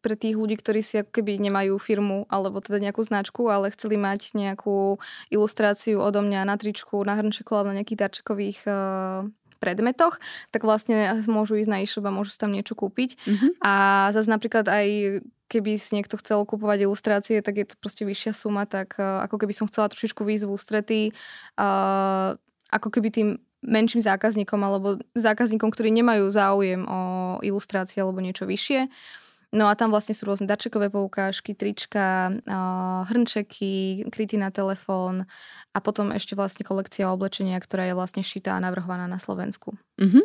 pre 0.00 0.16
tých 0.16 0.36
ľudí, 0.40 0.56
ktorí 0.56 0.80
si 0.80 1.00
ako 1.00 1.20
keby 1.20 1.36
nemajú 1.36 1.76
firmu 1.76 2.24
alebo 2.32 2.64
teda 2.64 2.80
nejakú 2.80 3.04
značku, 3.04 3.48
ale 3.52 3.72
chceli 3.72 4.00
mať 4.00 4.32
nejakú 4.36 4.96
ilustráciu 5.28 6.00
odo 6.00 6.24
mňa 6.24 6.48
na 6.48 6.56
tričku, 6.56 6.96
na 7.04 7.16
hrnčeku 7.16 7.52
alebo 7.52 7.72
na 7.72 7.84
nejakých 7.84 8.00
darčekových 8.08 8.58
uh, 8.64 9.28
predmetoch, 9.66 10.22
tak 10.54 10.62
vlastne 10.62 11.18
môžu 11.26 11.58
ísť 11.58 11.70
na 11.74 11.82
e-shop 11.82 12.06
a 12.06 12.14
môžu 12.14 12.30
si 12.30 12.38
tam 12.38 12.54
niečo 12.54 12.78
kúpiť. 12.78 13.18
Mm-hmm. 13.18 13.50
A 13.66 13.74
zase 14.14 14.30
napríklad 14.30 14.70
aj 14.70 14.86
keby 15.50 15.78
si 15.78 15.98
niekto 15.98 16.18
chcel 16.18 16.42
kupovať 16.46 16.86
ilustrácie, 16.86 17.42
tak 17.42 17.58
je 17.58 17.66
to 17.66 17.74
proste 17.78 18.02
vyššia 18.02 18.32
suma, 18.34 18.66
tak 18.66 18.98
uh, 18.98 19.26
ako 19.26 19.42
keby 19.42 19.54
som 19.54 19.66
chcela 19.70 19.90
trošičku 19.90 20.22
výzvu 20.26 20.54
ústretí, 20.54 21.14
uh, 21.58 22.34
ako 22.70 22.88
keby 22.90 23.08
tým 23.10 23.28
menším 23.66 24.02
zákazníkom 24.02 24.60
alebo 24.62 25.02
zákazníkom, 25.18 25.70
ktorí 25.74 25.90
nemajú 25.90 26.30
záujem 26.30 26.82
o 26.86 27.00
ilustrácie 27.42 28.02
alebo 28.02 28.22
niečo 28.22 28.46
vyššie. 28.46 28.90
No 29.56 29.72
a 29.72 29.74
tam 29.74 29.88
vlastne 29.88 30.12
sú 30.12 30.28
rôzne 30.28 30.44
darčekové 30.44 30.92
poukážky, 30.92 31.56
trička, 31.56 32.28
hrnčeky, 33.08 34.04
kryty 34.12 34.36
na 34.36 34.52
telefón 34.52 35.24
a 35.72 35.78
potom 35.80 36.12
ešte 36.12 36.36
vlastne 36.36 36.60
kolekcia 36.60 37.08
oblečenia, 37.08 37.56
ktorá 37.56 37.88
je 37.88 37.96
vlastne 37.96 38.20
šitá 38.20 38.60
a 38.60 38.60
navrhovaná 38.60 39.08
na 39.08 39.16
Slovensku. 39.16 39.72
Mm-hmm. 39.96 40.24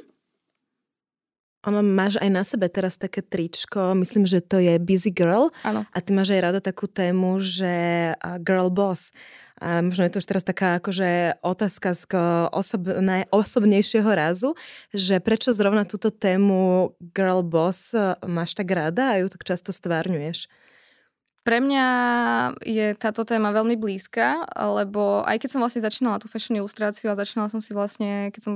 Ono 1.70 1.80
máš 1.86 2.18
aj 2.18 2.30
na 2.34 2.42
sebe 2.42 2.68
teraz 2.74 2.98
také 2.98 3.22
tričko, 3.22 3.94
myslím, 3.94 4.26
že 4.26 4.42
to 4.42 4.58
je 4.58 4.82
Busy 4.82 5.14
Girl. 5.14 5.54
Ano. 5.62 5.86
A 5.94 5.98
ty 6.02 6.10
máš 6.12 6.34
aj 6.34 6.42
rada 6.42 6.60
takú 6.60 6.90
tému, 6.90 7.38
že 7.38 8.12
Girl 8.42 8.74
Boss. 8.74 9.14
A 9.62 9.86
možno 9.86 10.10
je 10.10 10.18
to 10.18 10.20
už 10.20 10.26
teraz 10.26 10.42
taká 10.42 10.82
akože 10.82 11.38
otázka 11.46 11.94
z 11.94 12.04
osob, 12.50 12.82
osobnejšieho 13.30 14.10
razu, 14.10 14.58
že 14.90 15.22
prečo 15.22 15.54
zrovna 15.54 15.86
túto 15.86 16.10
tému 16.10 16.98
Girl 17.14 17.46
Boss 17.46 17.94
máš 18.26 18.58
tak 18.58 18.74
rada 18.74 19.14
a 19.14 19.22
ju 19.22 19.30
tak 19.30 19.46
často 19.46 19.70
stvárňuješ? 19.70 20.50
Pre 21.42 21.58
mňa 21.58 21.86
je 22.62 22.94
táto 23.02 23.26
téma 23.26 23.50
veľmi 23.50 23.74
blízka, 23.74 24.46
lebo 24.54 25.26
aj 25.26 25.42
keď 25.42 25.50
som 25.50 25.62
vlastne 25.66 25.82
začínala 25.82 26.22
tú 26.22 26.30
fashion 26.30 26.54
ilustráciu 26.54 27.10
a 27.10 27.18
začínala 27.18 27.50
som 27.50 27.58
si 27.58 27.74
vlastne, 27.74 28.30
keď 28.30 28.42
som 28.46 28.54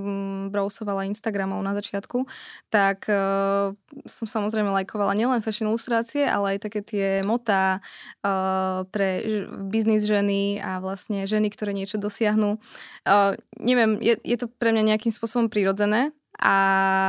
browsovala 0.54 1.10
Instagramov 1.10 1.65
na 1.65 1.74
začiatku, 1.74 2.30
tak 2.69 3.10
uh, 3.10 3.74
som 4.06 4.30
samozrejme 4.30 4.69
lajkovala 4.69 5.17
nielen 5.17 5.41
fashion 5.41 5.74
ilustrácie, 5.74 6.30
ale 6.30 6.56
aj 6.56 6.69
také 6.69 6.86
tie 6.86 7.08
motá 7.26 7.82
uh, 8.21 8.86
pre 8.93 9.26
biznis 9.65 10.06
ženy 10.06 10.62
a 10.62 10.78
vlastne 10.78 11.26
ženy, 11.26 11.50
ktoré 11.50 11.74
niečo 11.74 11.98
dosiahnu. 11.98 12.62
Uh, 13.02 13.34
neviem, 13.58 13.98
je, 13.98 14.13
je 14.21 14.38
to 14.38 14.45
pre 14.45 14.69
mňa 14.69 14.93
nejakým 14.93 15.10
spôsobom 15.10 15.50
prirodzené, 15.50 16.13
a 16.36 16.58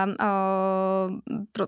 o, 0.07 0.33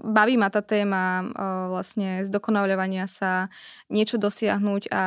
baví 0.06 0.38
ma 0.38 0.48
tá 0.48 0.62
téma 0.62 1.22
o, 1.22 1.26
vlastne 1.74 2.22
zdokonaľovania 2.22 3.10
sa, 3.10 3.50
niečo 3.90 4.16
dosiahnuť 4.16 4.92
a 4.94 5.04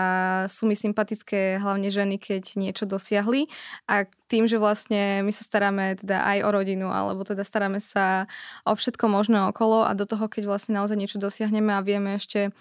sú 0.52 0.68
mi 0.68 0.76
sympatické 0.76 1.60
hlavne 1.64 1.88
ženy, 1.88 2.20
keď 2.20 2.60
niečo 2.60 2.84
dosiahli 2.84 3.48
a 3.88 4.04
tým, 4.32 4.48
že 4.48 4.60
vlastne 4.60 5.24
my 5.28 5.32
sa 5.36 5.44
staráme 5.44 6.00
teda 6.00 6.24
aj 6.24 6.38
o 6.48 6.50
rodinu, 6.52 6.88
alebo 6.88 7.28
teda 7.28 7.44
staráme 7.44 7.84
sa 7.84 8.32
o 8.64 8.76
všetko 8.76 9.12
možné 9.12 9.44
okolo 9.52 9.84
a 9.84 9.92
do 9.92 10.08
toho, 10.08 10.32
keď 10.32 10.48
vlastne 10.48 10.80
naozaj 10.80 10.96
niečo 10.96 11.20
dosiahneme 11.20 11.76
a 11.76 11.84
vieme 11.84 12.16
ešte 12.16 12.56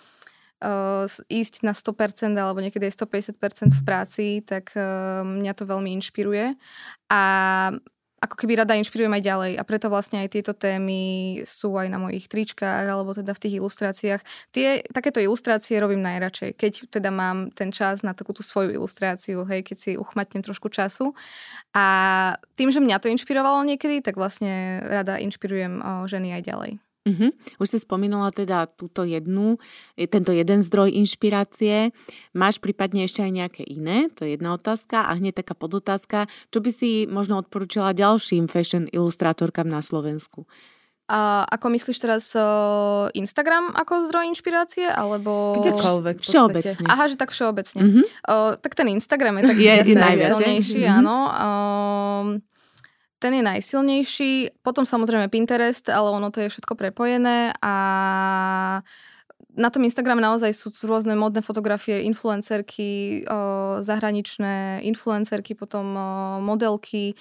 uh, 0.61 1.07
ísť 1.31 1.63
na 1.63 1.73
100% 1.73 2.35
alebo 2.37 2.61
niekedy 2.61 2.91
aj 2.91 2.95
150% 3.07 3.81
v 3.81 3.83
práci, 3.87 4.27
tak 4.45 4.75
uh, 4.75 5.23
mňa 5.23 5.53
to 5.57 5.65
veľmi 5.65 5.95
inšpiruje. 5.99 6.55
A 7.11 7.23
ako 8.21 8.37
keby 8.37 8.61
rada 8.61 8.77
inšpirujem 8.77 9.17
aj 9.17 9.25
ďalej 9.25 9.53
a 9.57 9.63
preto 9.65 9.89
vlastne 9.89 10.21
aj 10.21 10.37
tieto 10.37 10.53
témy 10.53 11.41
sú 11.49 11.73
aj 11.81 11.89
na 11.89 11.97
mojich 11.97 12.29
tričkách 12.29 12.85
alebo 12.85 13.17
teda 13.17 13.33
v 13.33 13.43
tých 13.43 13.55
ilustráciách. 13.57 14.21
Tie, 14.53 14.85
takéto 14.93 15.25
ilustrácie 15.25 15.81
robím 15.81 16.05
najradšej, 16.05 16.53
keď 16.53 16.73
teda 16.93 17.09
mám 17.09 17.49
ten 17.57 17.73
čas 17.73 18.05
na 18.05 18.13
takú 18.13 18.37
tú 18.37 18.45
svoju 18.45 18.77
ilustráciu, 18.77 19.49
hej, 19.49 19.65
keď 19.65 19.77
si 19.81 19.91
uchmatnem 19.97 20.45
trošku 20.45 20.69
času. 20.69 21.17
A 21.73 21.85
tým, 22.61 22.69
že 22.69 22.85
mňa 22.85 23.01
to 23.01 23.09
inšpirovalo 23.09 23.65
niekedy, 23.65 24.05
tak 24.05 24.21
vlastne 24.21 24.85
rada 24.85 25.17
inšpirujem 25.17 25.81
ženy 26.05 26.37
aj 26.37 26.43
ďalej. 26.45 26.90
Uh-huh. 27.01 27.33
Už 27.57 27.67
si 27.73 27.79
spomínala 27.81 28.29
teda 28.29 28.69
túto 28.69 29.09
jednu, 29.09 29.57
tento 29.97 30.37
jeden 30.37 30.61
zdroj 30.61 30.93
inšpirácie. 30.93 31.97
Máš 32.37 32.61
prípadne 32.61 33.09
ešte 33.09 33.25
aj 33.25 33.33
nejaké 33.33 33.63
iné? 33.65 34.13
To 34.21 34.29
je 34.29 34.37
jedna 34.37 34.53
otázka. 34.53 35.09
A 35.09 35.17
hneď 35.17 35.41
taká 35.41 35.57
podotázka. 35.57 36.29
Čo 36.53 36.61
by 36.61 36.71
si 36.71 37.09
možno 37.09 37.41
odporúčala 37.41 37.97
ďalším 37.97 38.53
fashion 38.53 38.85
ilustrátorkám 38.93 39.65
na 39.65 39.81
Slovensku? 39.81 40.45
A 41.11 41.43
ako 41.43 41.75
myslíš 41.75 41.99
teraz 41.99 42.31
uh, 42.39 43.11
Instagram 43.19 43.75
ako 43.75 44.07
zdroj 44.07 44.31
inšpirácie? 44.31 44.87
Alebo... 44.87 45.59
Kdekoľvek 45.59 46.17
v 46.21 46.23
Všeobecne. 46.23 46.87
Aha, 46.87 47.11
že 47.11 47.19
tak 47.19 47.35
všeobecne. 47.35 47.81
Uh-huh. 47.83 48.05
Uh, 48.23 48.53
tak 48.63 48.79
ten 48.79 48.87
Instagram 48.95 49.43
je 49.43 49.45
taký 49.51 49.65
je, 49.67 49.99
najsilnejší, 49.99 50.87
uh-huh. 50.87 50.99
áno. 51.03 51.17
Uh, 51.27 52.50
ten 53.21 53.37
je 53.37 53.45
najsilnejší. 53.45 54.65
Potom 54.65 54.89
samozrejme 54.89 55.29
Pinterest, 55.29 55.93
ale 55.93 56.09
ono 56.09 56.33
to 56.33 56.41
je 56.41 56.49
všetko 56.49 56.73
prepojené 56.75 57.53
a 57.61 57.75
na 59.51 59.67
tom 59.67 59.83
Instagrame 59.83 60.23
naozaj 60.23 60.55
sú 60.55 60.71
rôzne 60.87 61.19
modné 61.19 61.43
fotografie, 61.43 62.07
influencerky, 62.07 63.27
zahraničné 63.83 64.87
influencerky, 64.87 65.59
potom 65.59 65.91
modelky. 66.39 67.19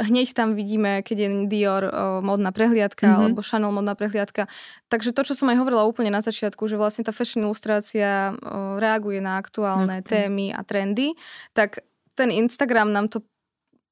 Hneď 0.00 0.32
tam 0.32 0.56
vidíme, 0.56 1.04
keď 1.04 1.16
je 1.20 1.28
Dior 1.52 1.84
modná 2.24 2.48
prehliadka 2.48 3.06
mm-hmm. 3.06 3.24
alebo 3.28 3.44
Chanel 3.44 3.76
modná 3.76 3.92
prehliadka. 3.92 4.48
Takže 4.88 5.12
to, 5.12 5.22
čo 5.28 5.36
som 5.36 5.52
aj 5.52 5.60
hovorila 5.60 5.84
úplne 5.84 6.08
na 6.08 6.24
začiatku, 6.24 6.64
že 6.64 6.80
vlastne 6.80 7.04
tá 7.04 7.12
fashion 7.12 7.44
ilustrácia 7.44 8.32
reaguje 8.80 9.20
na 9.20 9.36
aktuálne 9.36 10.00
okay. 10.00 10.26
témy 10.26 10.56
a 10.56 10.64
trendy, 10.64 11.12
tak 11.52 11.84
ten 12.16 12.32
Instagram 12.32 12.88
nám 12.88 13.12
to 13.12 13.20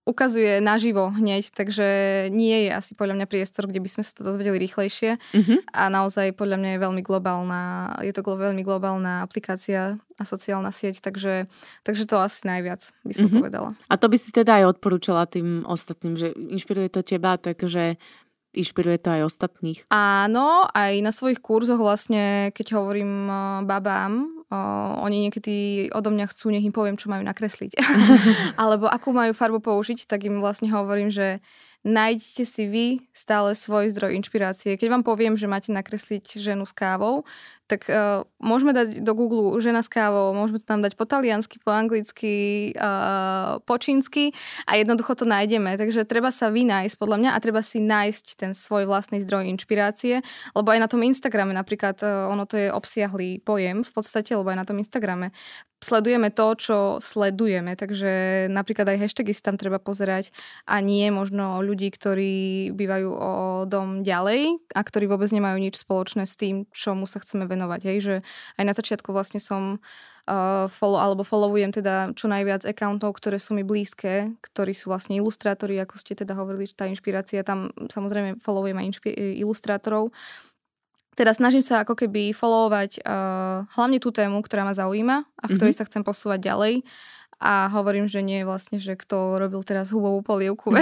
ukazuje 0.09 0.59
naživo 0.59 1.13
hneď, 1.13 1.53
takže 1.53 1.87
nie 2.33 2.67
je 2.67 2.71
asi 2.73 2.93
podľa 2.97 3.21
mňa 3.21 3.27
priestor, 3.29 3.69
kde 3.69 3.85
by 3.85 3.89
sme 3.89 4.03
sa 4.03 4.17
to 4.17 4.25
dozvedeli 4.25 4.57
rýchlejšie 4.59 5.21
Mhm. 5.37 5.55
a 5.71 5.83
naozaj 5.87 6.33
podľa 6.35 6.57
mňa 6.57 6.71
je 6.75 6.83
veľmi 6.83 7.03
globálna, 7.05 7.63
je 8.03 8.11
to 8.11 8.25
veľmi 8.25 8.65
globálna 8.65 9.23
aplikácia 9.23 10.01
a 10.19 10.23
sociálna 10.25 10.73
sieť, 10.73 11.05
takže, 11.05 11.47
takže 11.85 12.09
to 12.09 12.17
asi 12.17 12.43
najviac 12.49 12.81
by 13.05 13.13
som 13.15 13.29
Mhm. 13.29 13.37
povedala. 13.39 13.69
A 13.87 13.95
to 14.01 14.09
by 14.09 14.17
si 14.17 14.33
teda 14.33 14.65
aj 14.65 14.77
odporúčala 14.77 15.29
tým 15.29 15.63
ostatným, 15.69 16.17
že 16.17 16.33
inšpiruje 16.33 16.89
to 16.91 17.05
teba, 17.05 17.37
takže 17.37 18.01
inšpiruje 18.51 18.99
to 18.99 19.15
aj 19.15 19.23
ostatných. 19.31 19.79
Áno, 19.95 20.67
aj 20.75 20.93
na 21.07 21.15
svojich 21.15 21.39
kurzoch 21.39 21.79
vlastne, 21.79 22.51
keď 22.51 22.83
hovorím 22.83 23.31
uh, 23.31 23.39
babám, 23.63 24.40
uh, 24.51 24.99
oni 25.01 25.31
niekedy 25.31 25.89
odo 25.95 26.11
mňa 26.11 26.27
chcú, 26.31 26.51
nech 26.51 26.67
im 26.67 26.75
poviem, 26.75 26.99
čo 26.99 27.09
majú 27.09 27.23
nakresliť. 27.23 27.79
Alebo 28.61 28.91
akú 28.91 29.15
majú 29.15 29.33
farbu 29.33 29.63
použiť, 29.63 30.05
tak 30.11 30.27
im 30.27 30.43
vlastne 30.43 30.69
hovorím, 30.69 31.09
že 31.09 31.39
nájdete 31.87 32.45
si 32.45 32.65
vy 32.69 32.87
stále 33.17 33.57
svoj 33.57 33.89
zdroj 33.89 34.13
inšpirácie. 34.21 34.77
Keď 34.77 34.89
vám 34.93 35.05
poviem, 35.07 35.35
že 35.41 35.49
máte 35.49 35.73
nakresliť 35.73 36.37
ženu 36.37 36.69
s 36.69 36.77
kávou, 36.77 37.25
tak 37.71 37.87
uh, 37.87 38.27
môžeme 38.43 38.75
dať 38.75 39.07
do 39.07 39.13
Google 39.15 39.55
žena 39.63 39.87
s 39.87 39.87
kávou, 39.87 40.35
môžeme 40.35 40.59
to 40.59 40.67
tam 40.67 40.83
dať 40.83 40.99
po 40.99 41.07
taliansky, 41.07 41.63
po 41.63 41.71
anglicky, 41.71 42.35
uh, 42.75 43.63
po 43.63 43.79
čínsky 43.79 44.35
a 44.67 44.75
jednoducho 44.75 45.15
to 45.15 45.23
nájdeme. 45.23 45.79
Takže 45.79 46.03
treba 46.03 46.35
sa 46.35 46.51
vynájsť 46.51 46.99
podľa 46.99 47.17
mňa 47.23 47.31
a 47.31 47.39
treba 47.39 47.63
si 47.63 47.79
nájsť 47.79 48.27
ten 48.35 48.51
svoj 48.51 48.91
vlastný 48.91 49.23
zdroj 49.23 49.47
inšpirácie, 49.55 50.27
lebo 50.59 50.69
aj 50.75 50.83
na 50.83 50.91
tom 50.91 51.07
Instagrame 51.07 51.55
napríklad 51.55 52.03
uh, 52.03 52.27
ono 52.27 52.43
to 52.51 52.59
je 52.59 52.75
obsiahlý 52.75 53.39
pojem 53.39 53.87
v 53.87 53.91
podstate, 53.95 54.35
lebo 54.35 54.51
aj 54.51 54.59
na 54.59 54.67
tom 54.67 54.83
Instagrame 54.83 55.31
sledujeme 55.81 56.29
to, 56.29 56.47
čo 56.61 56.77
sledujeme, 57.01 57.73
takže 57.73 58.47
napríklad 58.53 58.85
aj 58.93 59.09
hashtagy 59.09 59.33
si 59.33 59.41
tam 59.41 59.57
treba 59.57 59.81
pozerať 59.81 60.29
a 60.69 60.85
nie 60.85 61.09
možno 61.09 61.65
ľudí, 61.65 61.89
ktorí 61.89 62.71
bývajú 62.77 63.11
o 63.11 63.33
dom 63.65 64.05
ďalej 64.05 64.61
a 64.77 64.81
ktorí 64.85 65.09
vôbec 65.09 65.33
nemajú 65.33 65.57
nič 65.57 65.81
spoločné 65.81 66.29
s 66.29 66.37
tým, 66.37 66.69
čomu 66.71 67.09
sa 67.09 67.19
chceme 67.25 67.49
venovať. 67.49 67.60
Hej, 67.85 67.99
že 68.01 68.15
aj 68.57 68.65
na 68.65 68.75
začiatku 68.77 69.11
vlastne 69.11 69.43
som 69.43 69.83
uh, 70.31 70.71
follow, 70.71 71.01
alebo 71.01 71.27
followujem 71.27 71.75
teda 71.75 72.15
čo 72.15 72.31
najviac 72.31 72.65
accountov, 72.65 73.19
ktoré 73.19 73.43
sú 73.43 73.59
mi 73.59 73.67
blízke, 73.67 74.33
ktorí 74.41 74.73
sú 74.73 74.95
vlastne 74.95 75.19
ilustrátori, 75.19 75.77
ako 75.83 75.99
ste 75.99 76.15
teda 76.15 76.39
hovorili, 76.39 76.71
tá 76.71 76.87
inšpirácia, 76.87 77.43
tam 77.43 77.75
samozrejme 77.91 78.39
followujem 78.41 78.79
aj 78.79 78.87
inšpi- 78.95 79.17
ilustrátorov, 79.43 80.15
teda 81.19 81.37
snažím 81.37 81.61
sa 81.61 81.85
ako 81.85 81.99
keby 81.99 82.33
followovať 82.33 83.05
uh, 83.05 83.69
hlavne 83.77 84.01
tú 84.01 84.09
tému, 84.09 84.41
ktorá 84.41 84.65
ma 84.65 84.73
zaujíma 84.73 85.17
a 85.21 85.45
v 85.45 85.53
ktorej 85.59 85.77
mm-hmm. 85.77 85.85
sa 85.85 85.89
chcem 85.93 86.03
posúvať 86.07 86.41
ďalej. 86.41 86.75
A 87.41 87.73
hovorím, 87.73 88.05
že 88.05 88.21
nie 88.21 88.45
vlastne, 88.45 88.77
že 88.77 89.01
kto 89.01 89.41
robil 89.41 89.65
teraz 89.65 89.89
hubovú 89.97 90.21
polievku 90.21 90.77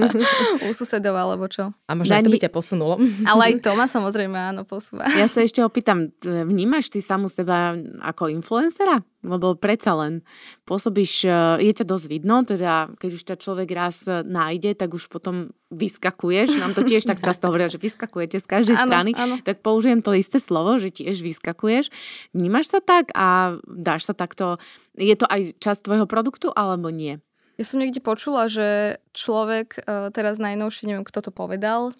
u 0.68 0.70
susedov 0.76 1.16
alebo 1.16 1.48
čo. 1.48 1.72
A 1.88 1.96
možno 1.96 2.12
aj 2.12 2.22
to 2.22 2.28
Dani- 2.28 2.36
by 2.36 2.44
ťa 2.44 2.52
posunulo. 2.52 3.00
Ale 3.24 3.40
aj 3.48 3.52
to 3.64 3.72
ma 3.72 3.88
samozrejme 3.88 4.36
áno 4.36 4.68
posúva. 4.68 5.08
Ja 5.16 5.24
sa 5.32 5.40
ešte 5.40 5.64
opýtam, 5.64 6.12
vnímaš 6.20 6.92
ty 6.92 7.00
samu 7.00 7.32
seba 7.32 7.72
ako 8.04 8.28
influencera? 8.28 9.00
Lebo 9.24 9.56
predsa 9.56 9.96
len 9.96 10.20
pôsobíš, 10.68 11.24
e, 11.24 11.32
je 11.64 11.72
ťa 11.72 11.88
dosť 11.88 12.06
vidno, 12.12 12.44
teda 12.44 12.92
keď 13.00 13.10
už 13.16 13.22
ťa 13.24 13.36
človek 13.40 13.68
raz 13.72 14.04
e, 14.04 14.20
nájde, 14.20 14.76
tak 14.76 14.92
už 14.92 15.08
potom 15.08 15.50
vyskakuješ. 15.72 16.60
Nám 16.60 16.76
to 16.76 16.84
tiež 16.84 17.08
tak 17.08 17.18
často 17.26 17.48
hovoria, 17.48 17.72
že 17.72 17.80
vyskakujete 17.80 18.44
z 18.44 18.46
každej 18.46 18.76
Áno, 18.76 18.88
strany. 18.92 19.10
áno. 19.16 19.40
Tak 19.40 19.64
použijem 19.64 20.04
to 20.04 20.12
isté 20.12 20.36
slovo, 20.36 20.76
že 20.76 20.92
tiež 20.92 21.24
vyskakuješ. 21.24 21.88
Vnímaš 22.36 22.76
sa 22.76 22.84
tak 22.84 23.08
a 23.16 23.56
dáš 23.64 24.06
sa 24.06 24.14
takto... 24.14 24.60
Je 24.94 25.16
to 25.18 25.26
aj 25.26 25.58
časť 25.58 25.80
tvojho 25.88 26.06
produktu 26.06 26.52
alebo 26.54 26.92
nie? 26.92 27.18
Ja 27.54 27.64
som 27.66 27.78
niekde 27.78 28.02
počula, 28.02 28.50
že 28.50 28.98
človek, 29.14 29.86
uh, 29.86 30.10
teraz 30.10 30.42
najnovšie, 30.42 30.90
neviem 30.90 31.06
kto 31.06 31.30
to 31.30 31.30
povedal, 31.30 31.94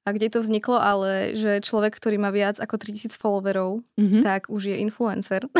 a 0.00 0.08
kde 0.10 0.28
to 0.28 0.40
vzniklo, 0.40 0.74
ale 0.74 1.36
že 1.36 1.60
človek, 1.60 1.92
ktorý 1.92 2.16
má 2.16 2.30
viac 2.30 2.56
ako 2.56 2.76
3000 2.76 3.14
followerov, 3.14 3.84
Mhm. 3.96 4.20
tak 4.20 4.48
už 4.48 4.72
je 4.72 4.76
influencer. 4.78 5.44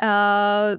uh, 0.00 0.76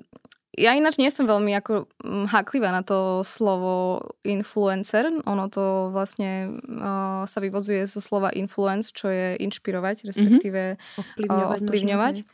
ja 0.55 0.71
ináč 0.71 0.95
nie 0.95 1.11
som 1.11 1.27
veľmi 1.27 1.51
ako 1.53 1.91
mm, 1.99 2.25
háklivá 2.31 2.71
na 2.71 2.79
to 2.79 3.21
slovo 3.21 3.99
influencer. 4.23 5.11
Ono 5.21 5.45
to 5.47 5.91
vlastne 5.91 6.57
uh, 6.63 7.27
sa 7.27 7.39
vyvodzuje 7.39 7.83
zo 7.85 7.99
slova 7.99 8.31
influence, 8.31 8.89
čo 8.89 9.11
je 9.11 9.35
inšpirovať, 9.37 10.07
respektíve 10.07 10.79
Ovplyvňovať. 10.95 11.59
ovplyvňovať. 11.59 12.15
možno, 12.23 12.33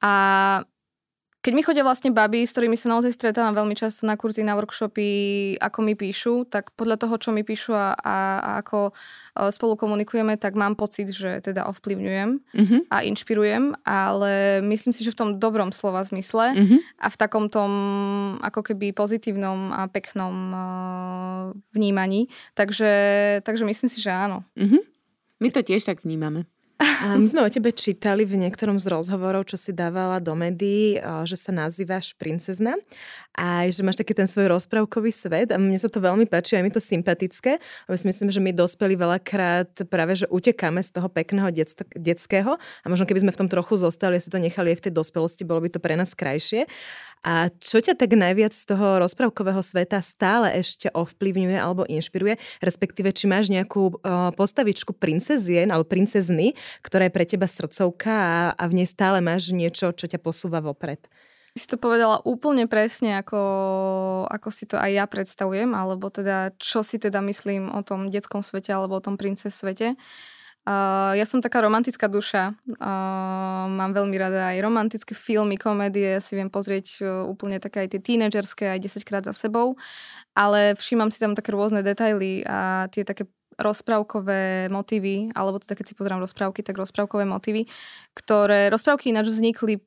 A 0.00 0.12
keď 1.40 1.52
mi 1.52 1.62
chodia 1.62 1.80
vlastne 1.80 2.08
baby, 2.08 2.44
s 2.44 2.52
ktorými 2.52 2.76
sa 2.76 2.88
naozaj 2.88 3.10
stretávam 3.10 3.52
veľmi 3.54 3.72
často 3.72 4.04
na 4.04 4.12
kurzy, 4.12 4.40
na 4.40 4.52
workshopy, 4.54 5.08
ako 5.56 5.78
mi 5.80 5.94
píšu, 5.94 6.44
tak 6.44 6.68
podľa 6.70 6.96
toho, 6.96 7.16
čo 7.16 7.30
mi 7.30 7.40
píšu 7.40 7.72
a, 7.72 7.92
a, 7.92 8.16
a 8.38 8.50
ako 8.60 8.78
e, 8.86 8.92
spolu 9.48 9.72
komunikujeme, 9.74 10.36
tak 10.36 10.52
mám 10.52 10.74
pocit, 10.74 11.08
že 11.08 11.40
teda 11.40 11.64
ovplyvňujem 11.66 12.30
Mhm. 12.52 12.76
a 12.86 13.00
inšpirujem, 13.02 13.72
ale 13.82 14.32
myslím 14.62 14.92
si, 14.92 15.00
že 15.00 15.10
v 15.10 15.18
tom 15.18 15.30
dobrom 15.34 15.70
slova 15.70 16.02
zmysle 16.02 16.52
Mhm. 16.54 16.76
a 16.98 17.06
v 17.08 17.16
takom 17.16 17.48
tom 17.48 17.72
ako 18.38 18.60
keby 18.62 18.92
pozitívnom 18.92 19.72
a 19.72 19.88
peknom 19.88 20.34
uh, 20.50 20.60
vnímaní. 21.70 22.28
Takže, 22.52 22.92
takže 23.40 23.64
myslím 23.64 23.88
si, 23.88 23.98
že 23.98 24.12
áno. 24.12 24.44
Mhm. 24.60 24.76
My 25.40 25.48
to 25.48 25.64
tiež 25.64 25.82
tak 25.82 26.04
vnímame. 26.04 26.44
A 26.80 27.20
my 27.20 27.28
sme 27.28 27.44
o 27.44 27.52
tebe 27.52 27.76
čítali 27.76 28.24
v 28.24 28.40
niektorom 28.40 28.80
z 28.80 28.88
rozhovorov, 28.88 29.44
čo 29.44 29.60
si 29.60 29.76
dávala 29.76 30.16
do 30.16 30.32
médií, 30.32 30.96
že 31.28 31.36
sa 31.36 31.52
nazývaš 31.52 32.16
princezna 32.16 32.80
a 33.34 33.62
že 33.70 33.86
máš 33.86 34.02
taký 34.02 34.12
ten 34.12 34.26
svoj 34.26 34.50
rozprávkový 34.50 35.14
svet 35.14 35.48
a 35.54 35.56
mne 35.56 35.78
sa 35.78 35.86
to 35.86 36.02
veľmi 36.02 36.26
páči, 36.26 36.58
aj 36.58 36.64
mi 36.66 36.72
to 36.74 36.82
sympatické, 36.82 37.62
lebo 37.86 37.96
si 37.96 38.06
myslím, 38.10 38.28
že 38.28 38.42
my 38.42 38.50
dospeli 38.50 38.98
veľakrát 38.98 39.86
práve, 39.86 40.18
že 40.18 40.26
utekáme 40.26 40.82
z 40.82 40.90
toho 40.98 41.06
pekného 41.06 41.46
detsk- 41.54 41.86
detského 41.94 42.58
a 42.58 42.86
možno 42.90 43.06
keby 43.06 43.22
sme 43.22 43.32
v 43.34 43.40
tom 43.46 43.48
trochu 43.48 43.78
zostali 43.78 44.18
a 44.18 44.22
si 44.22 44.34
to 44.34 44.42
nechali 44.42 44.74
aj 44.74 44.82
v 44.82 44.84
tej 44.90 44.92
dospelosti, 44.98 45.46
bolo 45.46 45.62
by 45.62 45.70
to 45.70 45.78
pre 45.78 45.94
nás 45.94 46.10
krajšie. 46.18 46.66
A 47.20 47.52
čo 47.60 47.84
ťa 47.84 48.00
tak 48.00 48.16
najviac 48.16 48.56
z 48.56 48.64
toho 48.64 48.96
rozprávkového 48.96 49.60
sveta 49.60 50.00
stále 50.00 50.56
ešte 50.56 50.88
ovplyvňuje 50.88 51.58
alebo 51.60 51.84
inšpiruje, 51.84 52.40
respektíve 52.64 53.12
či 53.12 53.28
máš 53.28 53.52
nejakú 53.52 54.00
uh, 54.00 54.32
postavičku 54.32 54.96
princezien 54.96 55.68
alebo 55.68 55.84
princezny, 55.84 56.56
ktorá 56.80 57.06
je 57.06 57.14
pre 57.14 57.28
teba 57.28 57.44
srdcovka 57.44 58.10
a, 58.10 58.34
a 58.56 58.64
v 58.66 58.80
nej 58.80 58.88
stále 58.88 59.20
máš 59.20 59.52
niečo, 59.52 59.92
čo 59.92 60.08
ťa 60.08 60.16
posúva 60.16 60.64
vopred. 60.64 61.06
Si 61.50 61.66
to 61.66 61.76
povedala 61.82 62.22
úplne 62.22 62.70
presne, 62.70 63.18
ako, 63.18 63.42
ako 64.30 64.48
si 64.54 64.70
to 64.70 64.78
aj 64.78 64.90
ja 64.94 65.04
predstavujem, 65.10 65.74
alebo 65.74 66.06
teda, 66.06 66.54
čo 66.62 66.86
si 66.86 67.02
teda 67.02 67.18
myslím 67.26 67.74
o 67.74 67.82
tom 67.82 68.06
detskom 68.06 68.40
svete 68.40 68.70
alebo 68.70 68.98
o 68.98 69.04
tom 69.04 69.18
princes 69.18 69.58
svete. 69.58 69.98
Uh, 70.60 71.16
ja 71.16 71.24
som 71.24 71.40
taká 71.40 71.64
romantická 71.64 72.04
duša. 72.04 72.52
Uh, 72.68 73.64
mám 73.66 73.96
veľmi 73.96 74.12
rada 74.20 74.52
aj 74.52 74.60
romantické 74.60 75.16
filmy, 75.16 75.56
komédie, 75.56 76.20
si 76.20 76.36
viem 76.36 76.52
pozrieť 76.52 76.86
uh, 77.00 77.24
úplne 77.24 77.56
také 77.56 77.88
aj 77.88 77.96
tie 77.96 78.00
tínedžerské 78.04 78.76
aj 78.76 78.78
10 78.84 79.08
krát 79.08 79.24
za 79.24 79.32
sebou, 79.32 79.80
ale 80.36 80.76
všímam 80.76 81.08
si 81.08 81.16
tam 81.16 81.32
také 81.32 81.56
rôzne 81.56 81.80
detaily 81.80 82.44
a 82.44 82.92
tie 82.92 83.08
také 83.08 83.24
rozprávkové 83.56 84.68
motívy, 84.68 85.32
alebo 85.32 85.60
to 85.60 85.68
keď 85.72 85.86
si 85.90 85.96
pozerám 85.96 86.20
rozprávky, 86.20 86.60
tak 86.60 86.76
rozprávkové 86.76 87.24
motívy, 87.28 87.68
ktoré 88.16 88.68
rozprávky 88.68 89.12
ináč 89.12 89.32
vznikli 89.32 89.80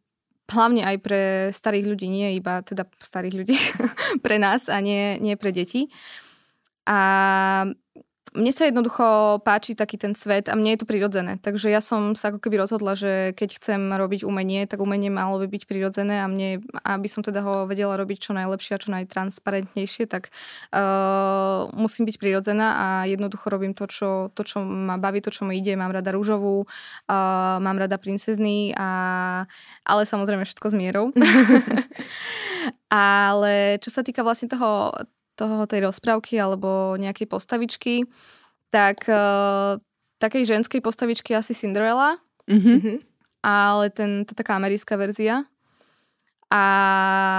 hlavne 0.52 0.84
aj 0.84 0.98
pre 1.00 1.22
starých 1.52 1.86
ľudí, 1.88 2.08
nie 2.12 2.36
iba 2.36 2.60
teda 2.62 2.84
starých 3.00 3.36
ľudí, 3.36 3.58
pre 4.26 4.38
nás 4.42 4.68
a 4.68 4.80
nie, 4.84 5.20
nie 5.24 5.40
pre 5.40 5.56
deti. 5.56 5.88
A 6.84 7.64
mne 8.34 8.52
sa 8.52 8.66
jednoducho 8.66 9.40
páči 9.46 9.78
taký 9.78 10.02
ten 10.02 10.18
svet 10.18 10.50
a 10.50 10.58
mne 10.58 10.74
je 10.74 10.80
to 10.82 10.90
prirodzené. 10.90 11.38
Takže 11.38 11.70
ja 11.70 11.80
som 11.80 12.18
sa 12.18 12.34
ako 12.34 12.42
keby 12.42 12.62
rozhodla, 12.62 12.98
že 12.98 13.38
keď 13.38 13.50
chcem 13.62 13.82
robiť 13.94 14.26
umenie, 14.26 14.66
tak 14.66 14.82
umenie 14.82 15.14
malo 15.14 15.38
by 15.38 15.48
byť 15.48 15.64
prirodzené 15.70 16.26
a 16.26 16.28
mne, 16.28 16.66
aby 16.84 17.08
som 17.08 17.22
teda 17.22 17.46
ho 17.46 17.70
vedela 17.70 17.94
robiť 17.96 18.30
čo 18.30 18.32
najlepšie 18.34 18.74
a 18.74 18.82
čo 18.82 18.90
najtransparentnejšie, 18.94 20.10
tak 20.10 20.34
uh, 20.74 21.70
musím 21.78 22.10
byť 22.10 22.18
prirodzená 22.18 22.68
a 22.74 22.88
jednoducho 23.06 23.54
robím 23.54 23.78
to 23.78 23.86
čo, 23.86 24.34
to, 24.34 24.42
čo 24.42 24.66
ma 24.66 24.98
baví, 24.98 25.22
to, 25.22 25.30
čo 25.30 25.46
mi 25.46 25.62
ide. 25.62 25.78
Mám 25.78 25.94
rada 25.94 26.10
rúžovú, 26.10 26.66
uh, 26.66 27.58
mám 27.62 27.78
rada 27.78 28.02
princezny, 28.02 28.74
a, 28.74 28.90
ale 29.86 30.02
samozrejme 30.10 30.44
všetko 30.44 30.68
s 30.74 30.76
mierou. 30.76 31.06
ale 32.90 33.78
čo 33.82 33.90
sa 33.94 34.02
týka 34.02 34.26
vlastne 34.26 34.50
toho, 34.50 34.94
toho 35.34 35.66
tej 35.66 35.86
rozprávky 35.86 36.38
alebo 36.38 36.94
nejakej 36.96 37.26
postavičky, 37.26 38.06
tak 38.70 39.06
uh, 39.10 39.78
takej 40.18 40.46
ženskej 40.46 40.80
postavičky 40.80 41.34
asi 41.34 41.54
Cinderella, 41.54 42.18
Mhm. 42.50 43.00
ale 43.44 43.88
ten, 43.92 44.24
tá 44.28 44.36
taká 44.36 44.56
americká 44.56 44.96
verzia. 44.96 45.44
A... 46.54 46.62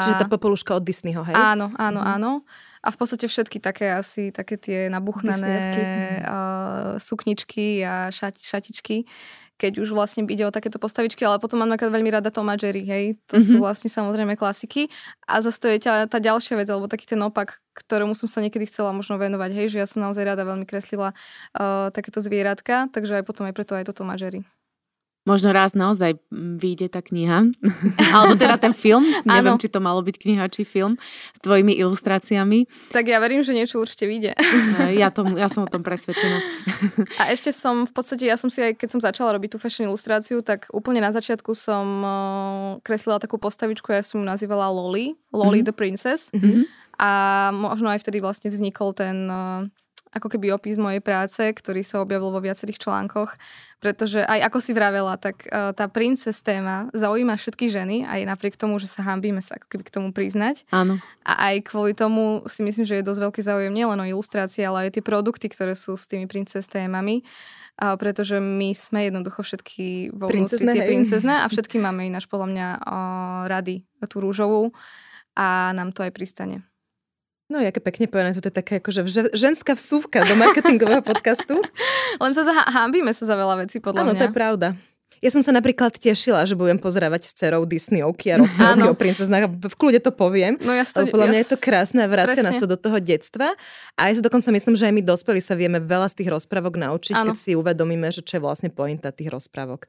Čiže 0.04 0.20
tá 0.20 0.26
popoluška 0.26 0.74
od 0.74 0.82
Disneyho, 0.82 1.22
hej? 1.22 1.36
Áno, 1.38 1.70
áno, 1.78 2.00
Mhm. 2.02 2.10
áno. 2.18 2.32
A 2.84 2.92
v 2.92 2.96
podstate 3.00 3.24
všetky 3.24 3.64
také 3.64 3.88
asi, 3.96 4.28
také 4.28 4.60
tie 4.60 4.92
nabuchnané 4.92 5.56
uh, 6.20 7.00
sukničky 7.00 7.80
a 7.80 8.12
šat, 8.12 8.36
šatičky. 8.36 9.08
Keď 9.64 9.80
už 9.80 9.96
vlastne 9.96 10.28
ide 10.28 10.44
o 10.44 10.52
takéto 10.52 10.76
postavičky, 10.76 11.24
ale 11.24 11.40
potom 11.40 11.56
mám 11.56 11.72
napríklad 11.72 11.96
veľmi 11.96 12.12
rada 12.12 12.28
Tom 12.28 12.52
a 12.52 12.60
Jerry, 12.60 12.84
hej, 12.84 13.16
to 13.24 13.40
mm-hmm. 13.40 13.48
sú 13.48 13.54
vlastne 13.64 13.88
samozrejme 13.88 14.36
klasiky 14.36 14.92
a 15.24 15.40
zase 15.40 15.56
to 15.56 15.72
je 15.72 15.80
tá, 15.80 16.04
tá 16.04 16.20
ďalšia 16.20 16.60
vec, 16.60 16.68
alebo 16.68 16.84
taký 16.84 17.08
ten 17.08 17.16
opak, 17.24 17.64
ktorému 17.72 18.12
som 18.12 18.28
sa 18.28 18.44
niekedy 18.44 18.68
chcela 18.68 18.92
možno 18.92 19.16
venovať, 19.16 19.50
hej, 19.56 19.66
že 19.72 19.80
ja 19.80 19.88
som 19.88 20.04
naozaj 20.04 20.36
rada 20.36 20.44
veľmi 20.44 20.68
kreslila 20.68 21.16
uh, 21.16 21.88
takéto 21.96 22.20
zvieratka, 22.20 22.92
takže 22.92 23.16
aj 23.16 23.24
potom 23.24 23.48
aj 23.48 23.56
preto 23.56 23.72
aj 23.72 23.88
to 23.88 23.96
Tom 23.96 24.12
a 24.12 24.20
Jerry. 24.20 24.44
Možno 25.24 25.56
raz 25.56 25.72
naozaj 25.72 26.20
vyjde 26.32 26.92
tá 26.92 27.00
kniha, 27.00 27.48
alebo 28.14 28.36
teda 28.36 28.60
ten 28.60 28.76
film, 28.76 29.08
neviem, 29.24 29.56
či 29.56 29.72
to 29.72 29.80
malo 29.80 30.04
byť 30.04 30.16
kniha 30.20 30.44
či 30.52 30.68
film, 30.68 31.00
s 31.32 31.40
tvojimi 31.40 31.72
ilustráciami. 31.80 32.68
Tak 32.92 33.08
ja 33.08 33.16
verím, 33.24 33.40
že 33.40 33.56
niečo 33.56 33.80
určite 33.80 34.04
vyjde. 34.04 34.36
Ja, 34.92 35.08
tomu, 35.08 35.40
ja 35.40 35.48
som 35.48 35.64
o 35.64 35.72
tom 35.72 35.80
presvedčená. 35.80 36.38
A 37.24 37.32
ešte 37.32 37.56
som 37.56 37.88
v 37.88 37.92
podstate, 37.96 38.28
ja 38.28 38.36
som 38.36 38.52
si 38.52 38.60
aj, 38.60 38.76
keď 38.76 38.88
som 38.92 39.00
začala 39.00 39.32
robiť 39.32 39.56
tú 39.56 39.58
fashion 39.58 39.88
ilustráciu, 39.88 40.44
tak 40.44 40.68
úplne 40.76 41.00
na 41.00 41.08
začiatku 41.08 41.56
som 41.56 42.04
kreslila 42.84 43.16
takú 43.16 43.40
postavičku, 43.40 43.96
ja 43.96 44.04
som 44.04 44.20
ju 44.20 44.26
nazývala 44.28 44.68
Loli, 44.68 45.16
Loli 45.32 45.64
mm-hmm. 45.64 45.68
the 45.68 45.74
Princess. 45.74 46.28
Mm-hmm. 46.36 46.84
A 47.00 47.10
možno 47.50 47.90
aj 47.90 48.06
vtedy 48.06 48.22
vlastne 48.22 48.52
vznikol 48.52 48.94
ten 48.94 49.26
ako 50.14 50.30
keby 50.30 50.54
opis 50.54 50.78
mojej 50.78 51.02
práce, 51.02 51.42
ktorý 51.42 51.82
sa 51.82 51.98
objavil 52.00 52.30
vo 52.30 52.38
viacerých 52.38 52.78
článkoch, 52.78 53.34
pretože 53.82 54.22
aj 54.24 54.48
ako 54.48 54.58
si 54.62 54.72
vravela, 54.72 55.18
tak 55.20 55.44
uh, 55.50 55.74
tá 55.76 55.90
princes 55.90 56.40
téma 56.40 56.88
zaujíma 56.96 57.36
všetky 57.36 57.68
ženy, 57.68 58.06
aj 58.06 58.24
napriek 58.24 58.56
tomu, 58.56 58.80
že 58.80 58.88
sa 58.88 59.04
hambíme 59.04 59.44
sa 59.44 59.60
ako 59.60 59.66
keby 59.68 59.84
k 59.84 59.94
tomu 59.94 60.08
priznať. 60.14 60.64
Áno. 60.72 61.02
A 61.26 61.52
aj 61.52 61.68
kvôli 61.68 61.92
tomu 61.92 62.46
si 62.48 62.64
myslím, 62.64 62.86
že 62.86 63.02
je 63.02 63.04
dosť 63.04 63.20
veľký 63.28 63.40
záujem 63.44 63.74
nielen 63.74 64.00
o 64.00 64.06
ilustrácie, 64.08 64.64
ale 64.64 64.88
aj 64.88 64.96
tie 64.96 65.04
produkty, 65.04 65.52
ktoré 65.52 65.76
sú 65.76 65.98
s 65.98 66.08
tými 66.08 66.24
princes 66.24 66.64
témami. 66.64 67.26
A 67.74 67.98
pretože 67.98 68.38
my 68.38 68.70
sme 68.70 69.10
jednoducho 69.10 69.42
všetky 69.42 70.14
vo 70.14 70.30
vnútri 70.30 70.62
tie 70.62 70.86
princezné 70.86 71.42
a 71.42 71.46
všetky 71.50 71.82
máme 71.82 72.06
ináč 72.06 72.30
podľa 72.30 72.48
mňa 72.54 72.68
o, 72.70 72.98
rady 73.50 73.82
tú 74.06 74.22
rúžovú 74.22 74.70
a 75.34 75.74
nám 75.74 75.90
to 75.90 76.06
aj 76.06 76.14
pristane. 76.14 76.62
No, 77.54 77.62
jaké 77.62 77.78
pekne 77.78 78.10
povedané, 78.10 78.34
to 78.34 78.50
je 78.50 78.58
taká 78.58 78.82
akože 78.82 79.30
ženská 79.30 79.78
vsúvka 79.78 80.26
do 80.26 80.34
marketingového 80.34 81.06
podcastu. 81.14 81.62
Len 82.18 82.32
sa 82.34 82.42
za, 82.42 82.50
hambíme 82.50 83.14
sa 83.14 83.30
za 83.30 83.38
veľa 83.38 83.62
vecí, 83.62 83.78
podľa 83.78 84.02
Áno, 84.02 84.10
mňa. 84.10 84.18
to 84.18 84.26
je 84.26 84.34
pravda. 84.34 84.68
Ja 85.22 85.30
som 85.30 85.38
sa 85.38 85.54
napríklad 85.54 85.94
tešila, 85.94 86.42
že 86.50 86.58
budem 86.58 86.82
pozerať 86.82 87.30
s 87.30 87.32
cerou 87.32 87.62
Disneyovky 87.62 88.34
a 88.34 88.42
rozprávky 88.42 88.90
o 88.90 88.98
princeznách. 88.98 89.46
V 89.70 89.76
kľude 89.78 90.02
to 90.02 90.10
poviem. 90.10 90.58
No 90.60 90.74
ja 90.74 90.82
to, 90.82 91.06
podľa 91.06 91.30
mňa 91.30 91.38
je 91.46 91.48
to 91.54 91.58
krásne 91.62 92.02
a 92.02 92.10
vracia 92.10 92.42
nás 92.42 92.58
to 92.58 92.66
do 92.66 92.74
toho 92.74 92.98
detstva. 92.98 93.54
A 93.94 94.10
ja 94.10 94.18
si 94.18 94.20
dokonca 94.20 94.50
myslím, 94.50 94.74
že 94.74 94.90
aj 94.90 94.94
my 94.98 95.02
dospelí 95.06 95.38
sa 95.38 95.54
vieme 95.54 95.78
veľa 95.78 96.10
z 96.10 96.20
tých 96.20 96.28
rozprávok 96.34 96.74
naučiť, 96.76 97.14
ano. 97.14 97.30
keď 97.30 97.36
si 97.38 97.54
uvedomíme, 97.54 98.10
že 98.10 98.20
čo 98.20 98.36
je 98.36 98.42
vlastne 98.42 98.68
pointa 98.68 99.14
tých 99.14 99.30
rozprávok. 99.30 99.86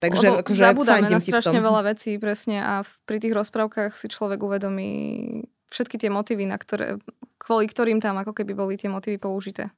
Takže 0.00 0.26
Lebo 0.30 0.40
akože 0.40 0.60
zabudáme 0.62 1.06
na 1.12 1.20
strašne 1.20 1.60
veľa 1.60 1.82
vecí 1.92 2.16
presne 2.16 2.62
a 2.62 2.74
v, 2.86 2.90
pri 3.04 3.18
tých 3.20 3.34
rozprávkach 3.36 3.98
si 4.00 4.06
človek 4.08 4.40
uvedomí 4.40 4.92
všetky 5.74 5.98
tie 5.98 6.10
motívy, 6.14 6.46
na 6.46 6.54
ktoré, 6.54 7.02
kvôli 7.42 7.66
ktorým 7.66 7.98
tam 7.98 8.14
ako 8.22 8.30
keby 8.30 8.54
boli 8.54 8.78
tie 8.78 8.86
motívy 8.86 9.18
použité. 9.18 9.74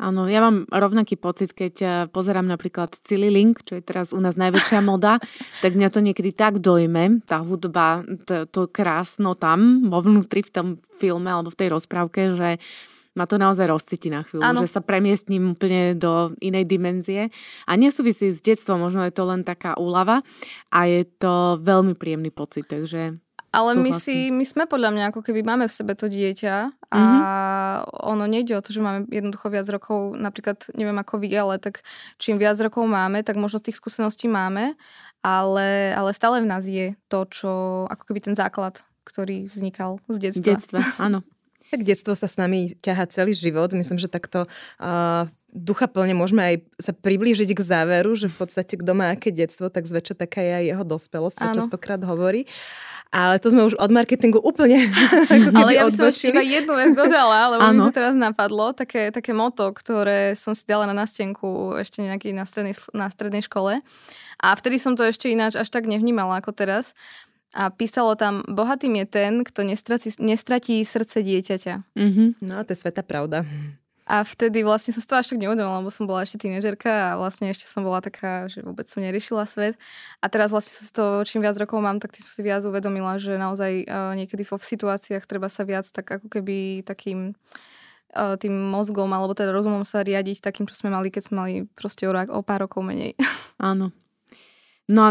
Áno, 0.00 0.24
ja 0.24 0.40
mám 0.40 0.64
rovnaký 0.72 1.20
pocit, 1.20 1.52
keď 1.52 1.74
eh, 1.84 1.90
pozerám 2.08 2.48
napríklad 2.48 2.96
Silly 3.04 3.28
Link, 3.28 3.60
čo 3.68 3.76
je 3.76 3.84
teraz 3.84 4.16
u 4.16 4.20
nás 4.20 4.36
najväčšia 4.40 4.80
moda, 4.90 5.20
tak 5.60 5.76
mňa 5.76 5.88
to 5.92 6.00
niekedy 6.00 6.32
tak 6.32 6.60
dojme, 6.60 7.20
tá 7.28 7.44
hudba, 7.44 8.04
to, 8.24 8.48
to 8.48 8.64
krásno 8.72 9.36
tam, 9.36 9.88
vo 9.92 10.00
vnútri 10.00 10.40
v 10.40 10.52
tom 10.52 10.68
filme 10.96 11.28
alebo 11.28 11.52
v 11.52 11.60
tej 11.60 11.68
rozprávke, 11.76 12.32
že 12.32 12.56
ma 13.12 13.28
to 13.28 13.36
naozaj 13.36 13.66
rozcíti 13.68 14.08
na 14.08 14.24
chvíľu, 14.24 14.40
ano. 14.40 14.60
že 14.64 14.70
sa 14.70 14.80
premiestním 14.80 15.52
úplne 15.52 15.98
do 15.98 16.32
inej 16.40 16.64
dimenzie 16.64 17.28
a 17.66 17.74
nesúvisí 17.74 18.30
s 18.30 18.40
detstvom, 18.40 18.86
možno 18.86 19.04
je 19.04 19.12
to 19.12 19.26
len 19.26 19.42
taká 19.42 19.74
úlava 19.76 20.22
a 20.70 20.86
je 20.86 21.04
to 21.18 21.58
veľmi 21.60 21.98
príjemný 21.98 22.30
pocit, 22.30 22.70
takže 22.70 23.18
ale 23.50 23.74
my, 23.74 23.90
si, 23.90 24.30
my 24.30 24.46
sme 24.46 24.64
podľa 24.70 24.90
mňa, 24.94 25.04
ako 25.10 25.26
keby 25.26 25.42
máme 25.42 25.66
v 25.66 25.74
sebe 25.74 25.98
to 25.98 26.06
dieťa 26.06 26.54
a 26.90 27.00
mm-hmm. 27.02 28.06
ono 28.06 28.24
nejde 28.30 28.54
o 28.54 28.62
to, 28.62 28.70
že 28.70 28.78
máme 28.78 29.10
jednoducho 29.10 29.50
viac 29.50 29.66
rokov, 29.66 30.14
napríklad 30.14 30.62
neviem 30.78 30.94
ako 30.98 31.18
vy, 31.18 31.30
ale 31.34 31.58
tak 31.58 31.82
čím 32.22 32.38
viac 32.38 32.58
rokov 32.62 32.86
máme, 32.86 33.26
tak 33.26 33.34
možno 33.34 33.58
tých 33.58 33.78
skúseností 33.78 34.30
máme, 34.30 34.78
ale, 35.20 35.92
ale 35.98 36.10
stále 36.14 36.38
v 36.40 36.50
nás 36.50 36.62
je 36.64 36.94
to, 37.10 37.26
čo 37.26 37.50
ako 37.90 38.02
keby 38.06 38.20
ten 38.22 38.34
základ, 38.38 38.78
ktorý 39.02 39.50
vznikal 39.50 39.98
z 40.06 40.30
detstva. 40.30 40.42
Z 40.42 40.46
detstva, 40.46 40.80
áno. 41.02 41.26
Tak 41.70 41.86
detstvo 41.86 42.18
sa 42.18 42.26
s 42.26 42.34
nami 42.34 42.74
ťaha 42.82 43.06
celý 43.06 43.30
život. 43.30 43.70
Myslím, 43.70 44.02
že 44.02 44.10
takto 44.10 44.50
uh, 44.82 45.30
ducha 45.52 45.90
plne 45.90 46.14
môžeme 46.14 46.42
aj 46.42 46.54
sa 46.78 46.92
priblížiť 46.94 47.50
k 47.52 47.60
záveru, 47.60 48.14
že 48.14 48.30
v 48.30 48.36
podstate 48.38 48.78
kto 48.78 48.92
má 48.94 49.12
aké 49.14 49.34
detstvo, 49.34 49.68
tak 49.68 49.86
zväčša 49.86 50.14
taká 50.14 50.40
je 50.40 50.52
aj 50.62 50.64
jeho 50.74 50.84
dospelosť, 50.86 51.36
sa 51.36 51.46
častokrát 51.50 52.00
hovorí. 52.06 52.46
Ale 53.10 53.42
to 53.42 53.50
sme 53.50 53.66
už 53.66 53.74
od 53.74 53.90
marketingu 53.90 54.38
úplne 54.38 54.86
Ale 55.58 55.74
ja 55.74 55.82
by 55.82 55.90
som 55.90 56.14
ešte 56.14 56.30
iba 56.30 56.46
jednu 56.46 56.78
vec 56.78 56.94
dodala, 56.94 57.58
lebo 57.58 57.66
mi 57.74 57.82
to 57.90 57.90
teraz 57.90 58.14
napadlo. 58.14 58.70
Také, 58.70 59.10
také 59.10 59.34
moto, 59.34 59.74
ktoré 59.74 60.38
som 60.38 60.54
si 60.54 60.62
dala 60.62 60.86
na 60.86 60.94
nástenku 60.94 61.74
ešte 61.82 62.06
nejaký 62.06 62.30
na 62.30 62.46
strednej, 62.46 62.78
na 62.94 63.10
strednej 63.10 63.42
škole. 63.42 63.82
A 64.38 64.48
vtedy 64.54 64.78
som 64.78 64.94
to 64.94 65.02
ešte 65.02 65.26
ináč 65.26 65.58
až 65.58 65.66
tak 65.74 65.90
nevnímala 65.90 66.38
ako 66.38 66.54
teraz. 66.54 66.94
A 67.50 67.66
písalo 67.74 68.14
tam, 68.14 68.46
bohatým 68.46 69.02
je 69.02 69.06
ten, 69.10 69.32
kto 69.42 69.66
nestratí, 69.66 70.14
nestratí 70.22 70.86
srdce 70.86 71.26
dieťaťa. 71.26 71.74
Mm-hmm. 71.98 72.28
No, 72.46 72.62
to 72.62 72.70
je 72.70 72.78
sveta 72.78 73.02
pravda. 73.02 73.42
A 74.10 74.26
vtedy 74.26 74.66
vlastne 74.66 74.90
som 74.90 74.98
si 74.98 75.06
to 75.06 75.14
až 75.14 75.30
tak 75.30 75.38
neuvedomila, 75.38 75.78
lebo 75.78 75.94
som 75.94 76.10
bola 76.10 76.26
ešte 76.26 76.42
tínežerka 76.42 77.14
a 77.14 77.18
vlastne 77.22 77.46
ešte 77.54 77.70
som 77.70 77.86
bola 77.86 78.02
taká, 78.02 78.50
že 78.50 78.58
vôbec 78.58 78.90
som 78.90 79.06
neriešila 79.06 79.46
svet. 79.46 79.78
A 80.18 80.26
teraz 80.26 80.50
vlastne 80.50 80.74
som 80.74 80.90
to, 80.90 81.04
čím 81.22 81.46
viac 81.46 81.54
rokov 81.54 81.78
mám, 81.78 82.02
tak 82.02 82.18
tým 82.18 82.26
som 82.26 82.34
si 82.34 82.42
viac 82.42 82.66
uvedomila, 82.66 83.22
že 83.22 83.38
naozaj 83.38 83.86
uh, 83.86 84.18
niekedy 84.18 84.42
v 84.42 84.50
situáciách 84.50 85.22
treba 85.30 85.46
sa 85.46 85.62
viac 85.62 85.86
tak 85.86 86.10
ako 86.10 86.26
keby 86.26 86.82
takým 86.82 87.38
uh, 88.18 88.34
tým 88.34 88.50
mozgom 88.50 89.14
alebo 89.14 89.30
teda 89.30 89.54
rozumom 89.54 89.86
sa 89.86 90.02
riadiť 90.02 90.42
takým, 90.42 90.66
čo 90.66 90.74
sme 90.74 90.90
mali, 90.90 91.14
keď 91.14 91.30
sme 91.30 91.36
mali 91.38 91.54
proste 91.78 92.10
o, 92.10 92.12
o 92.12 92.42
pár 92.42 92.66
rokov 92.66 92.82
menej. 92.82 93.14
Áno. 93.62 93.94
No 94.90 95.00
a 95.06 95.10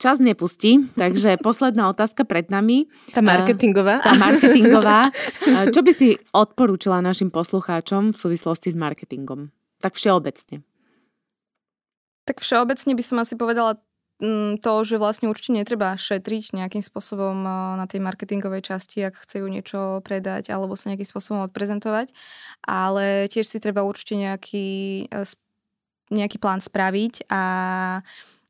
čas 0.00 0.24
nepustí, 0.24 0.88
takže 0.96 1.36
posledná 1.44 1.92
otázka 1.92 2.24
pred 2.24 2.48
nami. 2.48 2.88
Tá 3.12 3.20
marketingová. 3.20 4.00
Tá 4.00 4.16
marketingová. 4.16 5.12
Čo 5.74 5.84
by 5.84 5.92
si 5.92 6.16
odporúčila 6.32 7.04
našim 7.04 7.28
poslucháčom 7.28 8.16
v 8.16 8.16
súvislosti 8.16 8.72
s 8.72 8.76
marketingom? 8.78 9.52
Tak 9.84 10.00
všeobecne. 10.00 10.64
Tak 12.24 12.40
všeobecne 12.40 12.92
by 12.96 13.04
som 13.04 13.16
asi 13.20 13.36
povedala 13.36 13.78
mm, 14.20 14.60
to, 14.64 14.72
že 14.84 15.00
vlastne 15.00 15.30
určite 15.30 15.56
netreba 15.56 15.96
šetriť 15.96 16.56
nejakým 16.56 16.82
spôsobom 16.84 17.36
na 17.76 17.84
tej 17.88 18.00
marketingovej 18.04 18.68
časti, 18.68 19.04
ak 19.06 19.24
chcejú 19.24 19.46
niečo 19.48 20.04
predať 20.04 20.52
alebo 20.52 20.76
sa 20.76 20.92
nejakým 20.92 21.08
spôsobom 21.08 21.46
odprezentovať, 21.48 22.12
ale 22.64 23.30
tiež 23.32 23.48
si 23.48 23.58
treba 23.62 23.86
určite 23.86 24.18
nejaký, 24.18 25.08
nejaký 26.12 26.36
plán 26.36 26.60
spraviť 26.60 27.30
a 27.32 27.42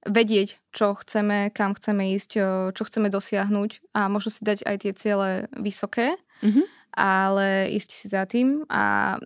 vedieť, 0.09 0.59
čo 0.73 0.97
chceme, 0.97 1.53
kam 1.53 1.77
chceme 1.77 2.17
ísť, 2.17 2.31
čo 2.73 2.83
chceme 2.83 3.13
dosiahnuť 3.13 3.95
a 3.95 4.09
možno 4.09 4.33
si 4.33 4.43
dať 4.43 4.65
aj 4.65 4.77
tie 4.81 4.93
ciele 4.97 5.29
vysoké, 5.55 6.17
mm-hmm. 6.43 6.65
ale 6.97 7.71
ísť 7.77 7.91
si 7.93 8.07
za 8.09 8.25
tým 8.25 8.65
a 8.73 9.17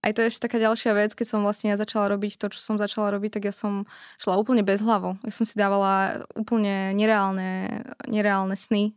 aj 0.00 0.12
to 0.16 0.24
je 0.24 0.30
ešte 0.32 0.44
taká 0.48 0.58
ďalšia 0.58 0.96
vec, 0.96 1.12
keď 1.12 1.26
som 1.28 1.44
vlastne 1.44 1.68
ja 1.68 1.76
začala 1.76 2.08
robiť 2.16 2.40
to, 2.40 2.48
čo 2.48 2.60
som 2.60 2.80
začala 2.80 3.12
robiť, 3.12 3.36
tak 3.36 3.52
ja 3.52 3.54
som 3.54 3.84
šla 4.16 4.40
úplne 4.40 4.64
bez 4.64 4.80
hlavo. 4.80 5.20
Ja 5.28 5.32
som 5.32 5.44
si 5.44 5.60
dávala 5.60 6.24
úplne 6.32 6.96
nereálne, 6.96 7.84
nereálne 8.08 8.56
sny 8.56 8.96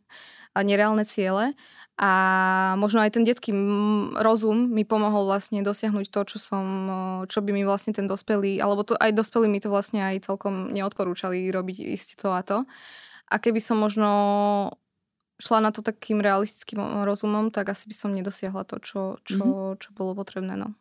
a 0.56 0.64
nereálne 0.64 1.04
ciele 1.04 1.60
a 1.94 2.12
možno 2.82 3.06
aj 3.06 3.14
ten 3.14 3.22
detský 3.22 3.54
rozum 4.18 4.66
mi 4.66 4.82
pomohol 4.82 5.30
vlastne 5.30 5.62
dosiahnuť 5.62 6.10
to, 6.10 6.22
čo 6.26 6.38
som, 6.42 6.66
čo 7.30 7.46
by 7.46 7.54
mi 7.54 7.62
vlastne 7.62 7.94
ten 7.94 8.10
dospelý, 8.10 8.58
alebo 8.58 8.82
to 8.82 8.98
aj 8.98 9.14
dospelí 9.14 9.46
mi 9.46 9.62
to 9.62 9.70
vlastne 9.70 10.02
aj 10.02 10.26
celkom 10.26 10.74
neodporúčali 10.74 11.46
robiť 11.54 11.78
isté 11.94 12.18
to 12.18 12.34
a 12.34 12.42
to. 12.42 12.66
A 13.30 13.38
keby 13.38 13.62
som 13.62 13.78
možno 13.78 14.10
šla 15.38 15.70
na 15.70 15.70
to 15.70 15.86
takým 15.86 16.18
realistickým 16.18 17.06
rozumom, 17.06 17.54
tak 17.54 17.70
asi 17.70 17.86
by 17.86 17.96
som 17.96 18.10
nedosiahla 18.10 18.66
to, 18.66 18.82
čo, 18.82 19.02
čo, 19.22 19.44
mm-hmm. 19.46 19.80
čo 19.82 19.90
bolo 19.94 20.18
potrebné. 20.18 20.58
No. 20.58 20.74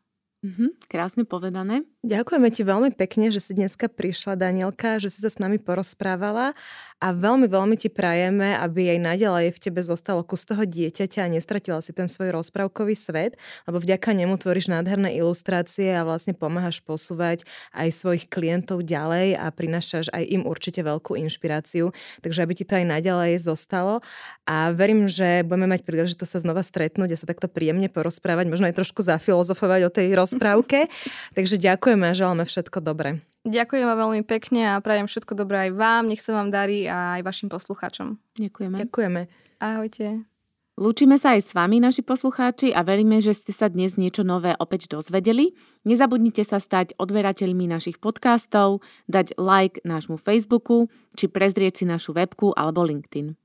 Mm-hmm, 0.42 0.90
krásne 0.90 1.22
povedané. 1.22 1.86
Ďakujeme 2.02 2.50
ti 2.50 2.66
veľmi 2.66 2.90
pekne, 2.98 3.30
že 3.30 3.38
si 3.38 3.54
dneska 3.54 3.86
prišla, 3.86 4.34
Danielka, 4.34 4.98
že 4.98 5.06
si 5.06 5.22
sa 5.22 5.30
s 5.30 5.38
nami 5.38 5.62
porozprávala 5.62 6.58
a 7.02 7.10
veľmi, 7.10 7.50
veľmi 7.50 7.74
ti 7.74 7.90
prajeme, 7.90 8.54
aby 8.54 8.94
aj 8.94 8.98
naďalej 9.02 9.46
v 9.50 9.58
tebe 9.58 9.82
zostalo 9.82 10.22
kus 10.22 10.46
toho 10.46 10.62
dieťaťa 10.62 11.26
a 11.26 11.32
nestratila 11.34 11.82
si 11.82 11.90
ten 11.90 12.06
svoj 12.06 12.30
rozprávkový 12.30 12.94
svet, 12.94 13.34
lebo 13.66 13.82
vďaka 13.82 14.14
nemu 14.14 14.38
tvoríš 14.38 14.70
nádherné 14.70 15.18
ilustrácie 15.18 15.90
a 15.98 16.06
vlastne 16.06 16.30
pomáhaš 16.30 16.78
posúvať 16.78 17.42
aj 17.74 17.90
svojich 17.90 18.30
klientov 18.30 18.86
ďalej 18.86 19.34
a 19.34 19.50
prinašaš 19.50 20.14
aj 20.14 20.22
im 20.30 20.46
určite 20.46 20.86
veľkú 20.86 21.18
inšpiráciu, 21.18 21.90
takže 22.22 22.46
aby 22.46 22.54
ti 22.54 22.62
to 22.62 22.78
aj 22.78 22.86
naďalej 22.86 23.42
zostalo 23.42 23.98
a 24.46 24.70
verím, 24.70 25.10
že 25.10 25.42
budeme 25.42 25.74
mať 25.74 25.82
príležitosť 25.82 26.30
sa 26.30 26.38
znova 26.38 26.62
stretnúť 26.62 27.18
a 27.18 27.20
sa 27.20 27.26
takto 27.26 27.50
príjemne 27.50 27.90
porozprávať, 27.90 28.46
možno 28.46 28.70
aj 28.70 28.78
trošku 28.78 29.02
zafilozofovať 29.02 29.90
o 29.90 29.90
tej 29.90 30.14
rozprávke. 30.14 30.86
takže 31.36 31.58
ďakujeme 31.58 32.14
a 32.14 32.14
želáme 32.14 32.46
všetko 32.46 32.78
dobré. 32.78 33.31
Ďakujem 33.42 33.84
vám 33.90 33.98
veľmi 34.06 34.22
pekne 34.22 34.70
a 34.70 34.78
prajem 34.78 35.10
všetko 35.10 35.34
dobré 35.34 35.66
aj 35.66 35.70
vám. 35.74 36.06
Nech 36.06 36.22
sa 36.22 36.30
vám 36.38 36.54
darí 36.54 36.86
a 36.86 37.18
aj 37.18 37.26
vašim 37.26 37.50
poslucháčom. 37.50 38.14
Ďakujeme. 38.38 38.76
Ďakujeme. 38.78 39.20
Ahojte. 39.58 40.30
Lúčime 40.78 41.20
sa 41.20 41.36
aj 41.36 41.40
s 41.46 41.50
vami, 41.52 41.84
naši 41.84 42.00
poslucháči, 42.00 42.72
a 42.72 42.80
veríme, 42.80 43.20
že 43.20 43.36
ste 43.36 43.52
sa 43.52 43.68
dnes 43.68 44.00
niečo 44.00 44.24
nové 44.24 44.56
opäť 44.56 44.88
dozvedeli. 44.88 45.52
Nezabudnite 45.84 46.48
sa 46.48 46.62
stať 46.62 46.96
odberateľmi 46.96 47.68
našich 47.68 48.00
podcastov, 48.00 48.80
dať 49.04 49.36
like 49.36 49.84
nášmu 49.84 50.16
Facebooku 50.16 50.88
či 51.12 51.28
prezrieť 51.28 51.82
si 51.82 51.84
našu 51.84 52.16
webku 52.16 52.56
alebo 52.56 52.88
LinkedIn. 52.88 53.36